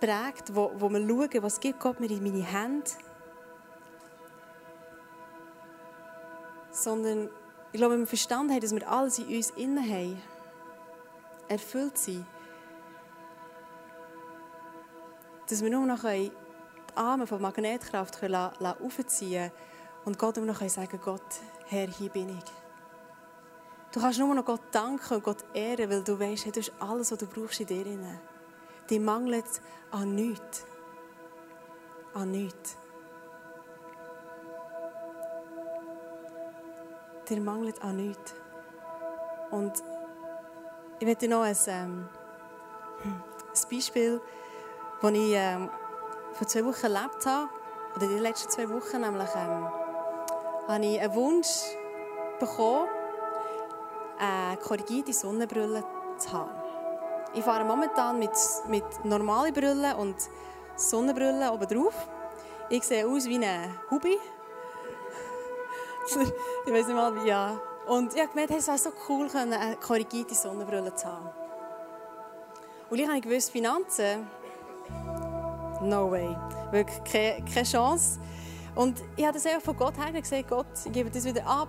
prägt, 0.00 0.54
wo, 0.54 0.72
wo 0.74 0.88
wir 0.90 0.98
schauen, 0.98 1.42
was 1.42 1.60
gibt 1.60 1.78
Gott 1.78 2.00
mir 2.00 2.10
in 2.10 2.22
meine 2.22 2.42
Hände. 2.42 2.90
Sondern 6.72 7.30
ich 7.70 7.78
glaube, 7.78 7.94
wenn 7.94 8.00
wir 8.00 8.06
verstanden 8.06 8.52
haben, 8.52 8.60
dass 8.60 8.74
wir 8.74 8.90
alles 8.90 9.18
in 9.20 9.36
uns 9.36 9.50
innen 9.50 9.88
haben, 9.88 10.20
erfüllt 11.48 11.96
sind, 11.98 12.26
dass 15.48 15.62
wir 15.62 15.70
nur 15.70 15.86
noch 15.86 16.02
die 16.02 16.32
Arme 16.96 17.26
von 17.28 17.40
Magnetkraft 17.40 18.18
aufziehen 18.24 19.50
können 19.50 19.52
und 20.04 20.18
Gott 20.18 20.36
nur 20.36 20.46
noch 20.46 20.68
sagen 20.68 21.00
Gott, 21.02 21.22
Herr, 21.68 21.86
hier 21.86 22.10
bin 22.10 22.30
ich. 22.30 22.61
Du 23.92 24.00
kannst 24.00 24.18
nur 24.18 24.34
noch 24.34 24.44
Gott 24.44 24.62
danken 24.70 25.14
und 25.14 25.22
Gott 25.22 25.44
ehren, 25.52 25.90
weil 25.90 26.02
du 26.02 26.18
weißt, 26.18 26.46
hey, 26.46 26.52
du 26.52 26.60
hast 26.60 26.72
alles, 26.80 27.12
was 27.12 27.18
du 27.18 27.26
brauchst 27.26 27.60
in 27.60 27.66
dir. 27.66 27.84
Die 28.88 28.98
mangelt 28.98 29.44
an 29.90 30.14
nichts. 30.14 30.64
An 32.14 32.30
nichts. 32.30 32.78
Dir 37.28 37.40
mangelt 37.40 37.82
an 37.82 37.96
nichts. 37.96 38.34
Und 39.50 39.72
ich 40.98 41.06
möchte 41.06 41.28
noch 41.28 41.42
ein, 41.42 41.56
ähm, 41.66 42.08
ein 43.04 43.70
Beispiel, 43.70 44.22
das 45.02 45.12
ich 45.12 45.32
ähm, 45.34 45.68
vor 46.32 46.46
zwei 46.46 46.64
Wochen 46.64 46.86
erlebt 46.86 47.26
habe, 47.26 47.50
oder 47.94 48.06
die 48.06 48.18
letzten 48.18 48.50
zwei 48.50 48.70
Wochen, 48.70 49.02
nämlich 49.02 49.28
ähm, 49.36 49.68
habe 50.66 50.86
ich 50.86 50.98
einen 50.98 51.14
Wunsch 51.14 51.76
bekommen, 52.40 52.88
eine 54.22 54.56
korrigierte 54.56 55.12
Sonnenbrille 55.12 55.84
zu 56.16 56.32
haben. 56.32 56.50
Ich 57.34 57.42
fahre 57.42 57.64
momentan 57.64 58.18
mit, 58.18 58.30
mit 58.68 58.84
normalen 59.04 59.52
Brillen 59.52 59.94
und 59.96 60.16
Sonnenbrillen 60.76 61.48
oben 61.48 61.66
drauf. 61.66 62.08
Ich 62.68 62.84
sehe 62.84 63.06
aus 63.06 63.26
wie 63.26 63.44
ein 63.44 63.74
Hubi. 63.90 64.16
ich 66.66 66.72
weiß 66.72 66.86
nicht 66.86 66.94
mal 66.94 67.14
wie, 67.16 67.28
ja. 67.28 67.60
Und 67.86 68.14
ich 68.14 68.20
habe 68.20 68.30
gemerkt, 68.30 68.52
es 68.52 68.68
wäre 68.68 68.78
so 68.78 68.90
cool, 69.08 69.28
eine 69.34 69.76
korrigierte 69.76 70.34
Sonnenbrille 70.34 70.94
zu 70.94 71.06
haben. 71.06 71.28
Und 72.90 72.98
ich 72.98 73.08
habe 73.08 73.20
gewusst, 73.20 73.50
Finanzen, 73.50 74.26
no 75.80 76.10
way. 76.10 76.36
Wirklich 76.70 77.02
keine, 77.04 77.44
keine 77.44 77.66
Chance. 77.66 78.20
Und 78.74 79.02
ich 79.16 79.24
habe 79.24 79.34
das 79.34 79.46
einfach 79.46 79.62
von 79.62 79.76
Gott 79.76 79.94
her 79.98 80.12
gesagt, 80.12 80.48
Gott, 80.48 80.66
ich 80.84 80.92
gebe 80.92 81.10
das 81.10 81.24
wieder 81.24 81.46
ab. 81.46 81.68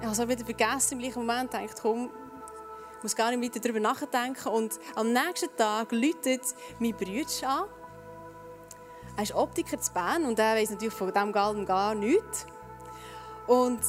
Ich 0.00 0.06
habe 0.06 0.14
es 0.14 0.28
wieder 0.28 0.44
vergessen 0.46 0.94
im 0.94 0.98
gleichen 1.00 1.26
Moment. 1.26 1.52
Ich 1.52 1.68
dachte, 1.68 1.82
komm, 1.82 2.10
ich 2.96 3.02
muss 3.02 3.14
gar 3.14 3.36
nicht 3.36 3.42
weiter 3.42 3.60
darüber 3.60 3.80
nachdenken. 3.80 4.48
Und 4.48 4.80
am 4.94 5.12
nächsten 5.12 5.54
Tag 5.56 5.92
läutet 5.92 6.42
mein 6.78 6.96
Bruder 6.96 7.48
an. 7.48 7.64
Er 9.16 9.22
ist 9.22 9.34
Optiker 9.34 9.78
zu 9.78 9.92
Bern 9.92 10.24
und 10.24 10.38
er 10.38 10.56
weiß 10.56 10.70
natürlich 10.70 10.94
von 10.94 11.12
diesem 11.12 11.32
Galgen 11.32 11.66
gar 11.66 11.94
nichts. 11.94 12.46
Und, 13.46 13.80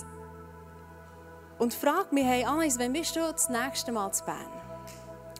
und 1.59 1.73
fragt 1.73 2.11
mich, 2.11 2.25
hey 2.25 2.43
Anais, 2.43 2.77
wann 2.77 2.91
bist 2.91 3.15
du 3.15 3.19
das 3.19 3.47
nächste 3.47 3.93
Mal 3.93 4.11
zu 4.11 4.25
Bern? 4.25 4.51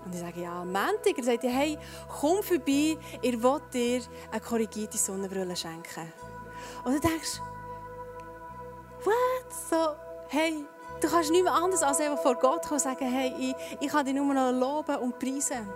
Und 0.06 0.16
ich 0.16 0.22
sage, 0.22 0.42
ja, 0.42 0.62
am 0.62 0.72
Montag. 0.72 1.18
Er 1.18 1.24
sagt, 1.24 1.44
hey, 1.44 1.78
komm 2.20 2.42
vorbei, 2.42 2.98
ihr 3.22 3.44
wollt 3.44 3.74
dir 3.74 4.02
eine 4.32 4.40
korrigierte 4.40 4.98
Sonnenbrille 4.98 5.56
schenken. 5.56 6.14
Und 6.86 6.94
du 6.94 7.00
denkst, 7.02 7.42
what? 9.04 9.54
So, 9.70 10.11
hey, 10.32 10.66
du 11.02 11.10
kannst 11.10 11.30
nicht 11.30 11.44
mehr 11.44 11.54
anders 11.54 11.84
als 11.84 12.00
einfach 12.00 12.22
vor 12.22 12.36
Gott 12.36 12.62
kommen 12.62 12.74
und 12.76 12.80
sagen, 12.80 13.06
hey, 13.06 13.34
ich, 13.38 13.56
ich 13.82 13.88
kann 13.90 14.06
dich 14.06 14.16
nur 14.16 14.34
noch 14.34 14.52
loben 14.52 14.96
und 14.96 15.20
preisen. 15.20 15.68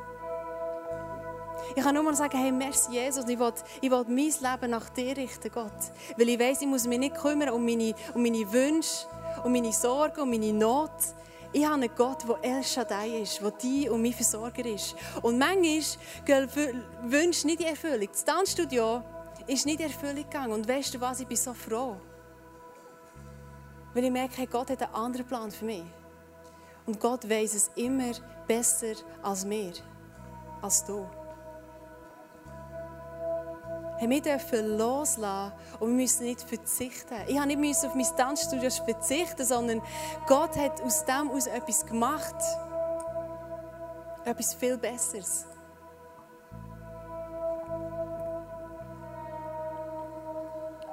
Ich 1.76 1.84
kann 1.84 1.94
nur 1.94 2.04
noch 2.04 2.14
sagen, 2.14 2.38
hey, 2.38 2.54
merci 2.54 2.94
Jesus, 2.94 3.28
ich 3.28 3.38
will, 3.38 3.52
ich 3.82 3.92
will 3.92 4.06
mein 4.08 4.16
Leben 4.16 4.72
nach 4.72 4.88
dir 4.90 5.18
richten, 5.18 5.52
Gott. 5.52 5.74
Weil 6.16 6.30
ich 6.30 6.40
weiß, 6.40 6.62
ich 6.62 6.68
muss 6.68 6.88
mich 6.88 7.00
nicht 7.00 7.16
kümmern 7.16 7.50
um 7.50 7.66
meine, 7.66 7.94
um 8.14 8.24
meine 8.24 8.50
Wünsche, 8.50 9.08
um 9.44 9.52
meine 9.52 9.74
Sorgen, 9.74 10.22
um 10.22 10.30
meine 10.30 10.54
Not. 10.54 10.92
Ich 11.52 11.66
habe 11.66 11.74
einen 11.76 11.90
Gott, 11.94 12.24
der 12.28 12.38
El 12.42 12.64
Shaddai 12.64 13.22
ist, 13.24 13.42
der 13.42 13.52
die 13.52 13.90
und 13.90 14.02
mein 14.02 14.14
Versorger 14.14 14.66
ist. 14.66 14.96
Und 15.22 15.38
manchmal 15.38 15.82
gehen 16.24 16.50
Wünsche 17.04 17.48
nicht 17.48 17.60
in 17.60 17.68
Erfüllung. 17.68 18.08
Das 18.10 18.24
Tanzstudio 18.24 19.04
ist 19.48 19.66
nicht 19.66 19.82
in 19.82 19.88
Erfüllung 19.88 20.24
gegangen. 20.24 20.54
Und 20.54 20.68
weißt 20.68 20.94
du 20.94 21.02
was, 21.02 21.20
ich 21.20 21.28
bin 21.28 21.38
so 21.38 21.54
froh. 21.54 21.98
Weil 23.96 24.04
ich 24.04 24.12
merke, 24.12 24.46
Gott 24.46 24.70
hat 24.70 24.84
einen 24.84 24.94
anderen 24.94 25.26
Plan 25.26 25.50
für 25.50 25.64
mich. 25.64 25.86
Und 26.86 27.00
Gott 27.00 27.28
weiß 27.28 27.54
es 27.54 27.72
immer 27.76 28.12
besser 28.46 28.94
als 29.24 29.46
mir, 29.46 29.72
als 30.62 30.84
du. 30.84 31.08
Hey, 33.98 34.10
wir 34.10 34.22
dürfen 34.22 34.78
loslassen 34.78 35.54
und 35.80 35.92
wir 35.92 35.96
müssen 35.96 36.26
nicht 36.26 36.42
verzichten. 36.42 37.16
Ich 37.28 37.40
habe 37.40 37.56
nicht 37.56 37.86
auf 37.86 37.96
mein 37.96 38.06
Tanzstudio 38.18 38.70
verzichten, 38.70 39.46
sondern 39.46 39.82
Gott 40.28 40.58
hat 40.58 40.82
aus 40.82 41.06
dem 41.06 41.32
aus 41.32 41.48
etwas 41.48 41.86
gemacht. 41.86 42.36
Etwas 44.26 44.54
viel 44.56 44.78
Besseres. 44.78 45.46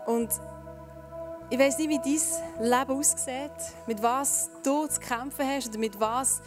Und 0.06 0.30
ich 1.50 1.58
weiß 1.58 1.78
nicht, 1.78 1.90
wie 1.90 1.98
dein 1.98 2.64
Leben 2.64 2.98
aussieht, 2.98 3.50
mit 3.86 4.02
was 4.02 4.50
du 4.62 4.86
zu 4.86 5.00
kämpfen 5.00 5.46
hast 5.46 5.68
oder 5.68 5.78
mit 5.78 5.98
was, 6.00 6.40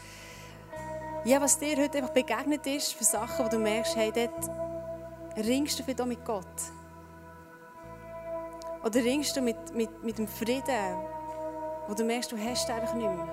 ja, 1.25 1.41
was 1.41 1.57
dir 1.57 1.77
heute 1.77 1.97
einfach 1.97 2.13
begegnet 2.13 2.65
ist, 2.67 2.93
für 2.93 3.03
Sachen, 3.03 3.45
wo 3.45 3.49
du 3.49 3.57
merkst, 3.57 3.95
hey, 3.95 4.11
dort 4.13 5.45
ringst 5.45 5.79
du 5.79 5.83
vielleicht 5.83 6.05
mit 6.05 6.23
Gott. 6.23 6.45
Oder 8.83 9.03
ringst 9.03 9.35
du 9.35 9.41
mit, 9.41 9.73
mit, 9.73 10.03
mit 10.03 10.17
dem 10.17 10.27
Frieden, 10.27 10.95
wo 11.87 11.93
du 11.93 12.03
merkst, 12.03 12.31
du 12.31 12.37
hast 12.37 12.69
einfach 12.69 12.93
nicht 12.93 13.09
mehr. 13.09 13.27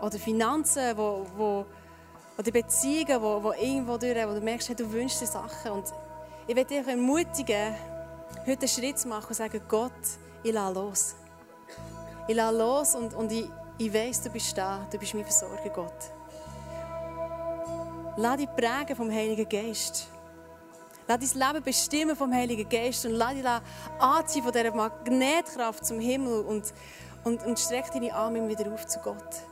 Oder 0.00 0.18
Finanzen, 0.18 0.96
wo, 0.96 1.26
wo, 1.36 1.66
oder 2.38 2.50
Beziehungen, 2.50 3.20
wo, 3.20 3.42
wo 3.42 3.52
irgendwo 3.52 3.98
durch, 3.98 4.16
wo 4.26 4.32
du 4.32 4.40
merkst, 4.40 4.68
hey, 4.68 4.76
du 4.76 4.90
wünschst 4.90 5.20
dir 5.20 5.26
Sachen. 5.26 5.72
Und 5.72 5.92
ich 6.46 6.54
möchte 6.54 6.74
dich 6.74 6.86
ermutigen, 6.86 7.74
heute 8.46 8.60
einen 8.60 8.68
Schritt 8.68 8.98
zu 8.98 9.08
machen 9.08 9.26
und 9.28 9.34
zu 9.34 9.42
sagen, 9.42 9.60
Gott, 9.68 9.92
ich 10.42 10.52
lasse 10.52 10.74
los. 10.74 11.14
Ich 12.28 12.34
lasse 12.34 12.56
los 12.56 12.94
und, 12.94 13.14
und 13.14 13.32
ich, 13.32 13.48
ich 13.78 13.92
weiss, 13.92 14.22
du 14.22 14.30
bist 14.30 14.56
da, 14.56 14.86
du 14.90 14.98
bist 14.98 15.14
mein 15.14 15.24
Versorger, 15.24 15.70
Gott. 15.70 16.10
Lass 18.16 18.36
dich 18.38 18.48
prägen 18.56 18.96
vom 18.96 19.10
Heiligen 19.10 19.48
Geist. 19.48 20.08
Lass 21.06 21.32
dein 21.32 21.52
Leben 21.52 21.64
bestimmen 21.64 22.16
vom 22.16 22.32
Heiligen 22.32 22.68
Geist 22.68 23.04
und 23.06 23.12
lass 23.12 23.34
dich 23.34 23.44
anziehen 23.98 24.42
von 24.42 24.52
dieser 24.52 24.74
Magnetkraft 24.74 25.84
zum 25.84 26.00
Himmel 26.00 26.40
und, 26.40 26.72
und, 27.24 27.44
und 27.44 27.58
streck 27.58 27.92
deine 27.92 28.14
Arme 28.14 28.48
wieder 28.48 28.72
auf 28.72 28.86
zu 28.86 28.98
Gott. 29.00 29.42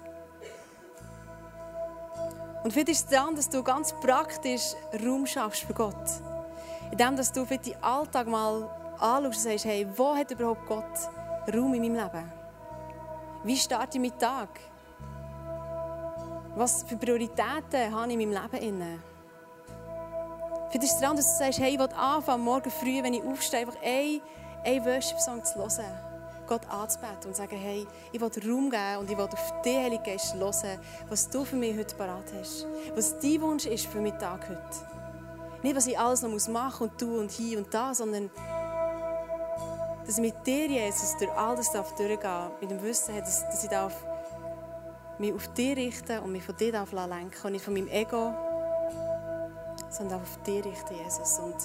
Und 2.64 2.72
vielleicht 2.72 2.88
ist 2.88 3.04
es 3.04 3.06
daran, 3.06 3.36
dass 3.36 3.50
du 3.50 3.62
ganz 3.62 3.92
praktisch 4.00 4.72
Raum 5.04 5.26
schaffst 5.26 5.64
für 5.64 5.74
Gott. 5.74 6.33
Indem 6.90 7.16
dass 7.16 7.32
du 7.32 7.44
für 7.44 7.58
deinen 7.58 7.82
Alltag 7.82 8.26
mal 8.26 8.68
anschaust 8.98 9.24
und 9.24 9.34
sagst, 9.34 9.64
hey, 9.64 9.86
wo 9.96 10.14
hat 10.14 10.30
überhaupt 10.30 10.66
Gott 10.66 10.84
Raum 11.52 11.74
in 11.74 11.82
meinem 11.82 11.94
Leben? 11.94 12.32
Wie 13.44 13.56
starte 13.56 13.98
ich 13.98 14.02
meinen 14.02 14.18
Tag? 14.18 14.48
Was 16.56 16.84
für 16.84 16.96
Prioritäten 16.96 17.92
habe 17.92 18.12
ich 18.12 18.18
in 18.18 18.30
meinem 18.30 18.42
Leben 18.42 18.64
inne? 18.64 18.98
Vielleicht 20.70 20.84
ist 20.84 20.94
es 20.94 21.00
daran, 21.00 21.16
dass 21.16 21.38
du 21.38 21.44
sagst, 21.44 21.58
hey, 21.60 21.74
ich 21.74 21.78
will 21.78 21.88
anfangen, 21.94 22.42
morgen 22.42 22.70
früh, 22.70 23.02
wenn 23.02 23.14
ich 23.14 23.22
aufstehe, 23.22 23.60
einfach 23.60 23.80
einen, 23.82 24.20
einen 24.64 24.84
Worship-Song 24.84 25.44
zu 25.44 25.58
hören. 25.58 26.14
Gott 26.46 26.68
anzubeten 26.68 27.28
und 27.28 27.36
sagen, 27.36 27.56
hey, 27.56 27.86
ich 28.12 28.20
will 28.20 28.28
Raum 28.28 28.70
geben 28.70 28.98
und 28.98 29.10
ich 29.10 29.16
will 29.16 29.24
auf 29.24 29.62
den 29.64 29.82
Heiligen 29.84 30.02
Geist 30.02 30.34
hören, 30.34 30.78
was 31.08 31.28
du 31.28 31.44
für 31.44 31.56
mich 31.56 31.76
heute 31.76 31.94
parat 31.94 32.32
hast. 32.38 32.66
Was 32.94 33.18
dein 33.18 33.40
Wunsch 33.40 33.66
ist 33.66 33.86
für 33.86 34.00
meinen 34.00 34.18
Tag 34.18 34.48
heute. 34.48 34.93
Nicht, 35.64 35.76
was 35.76 35.86
ich 35.86 35.98
alles 35.98 36.20
noch 36.20 36.28
machen 36.48 36.52
muss 36.52 36.92
und 36.92 36.98
tun 36.98 37.18
und 37.20 37.30
hier 37.30 37.56
und 37.56 37.72
da, 37.72 37.94
sondern 37.94 38.30
dass 40.04 40.18
ich 40.18 40.22
mit 40.22 40.46
dir, 40.46 40.66
Jesus, 40.66 41.16
durch 41.18 41.32
all 41.32 41.56
das 41.56 41.72
darf, 41.72 41.94
mit 42.60 42.70
dem 42.70 42.82
Wissen, 42.82 43.18
dass, 43.18 43.46
dass 43.46 43.64
ich 43.64 43.70
darf 43.70 43.94
mich 45.18 45.32
auf 45.32 45.48
dich 45.54 45.74
richten 45.74 46.18
und 46.18 46.32
mich 46.32 46.44
von 46.44 46.54
dir 46.58 46.72
lenken 46.72 47.46
und 47.46 47.52
nicht 47.52 47.64
von 47.64 47.72
meinem 47.72 47.88
Ego, 47.88 48.34
sondern 49.88 50.20
auf 50.20 50.36
dich 50.42 50.62
richten, 50.66 50.96
Jesus. 51.02 51.38
Und 51.38 51.56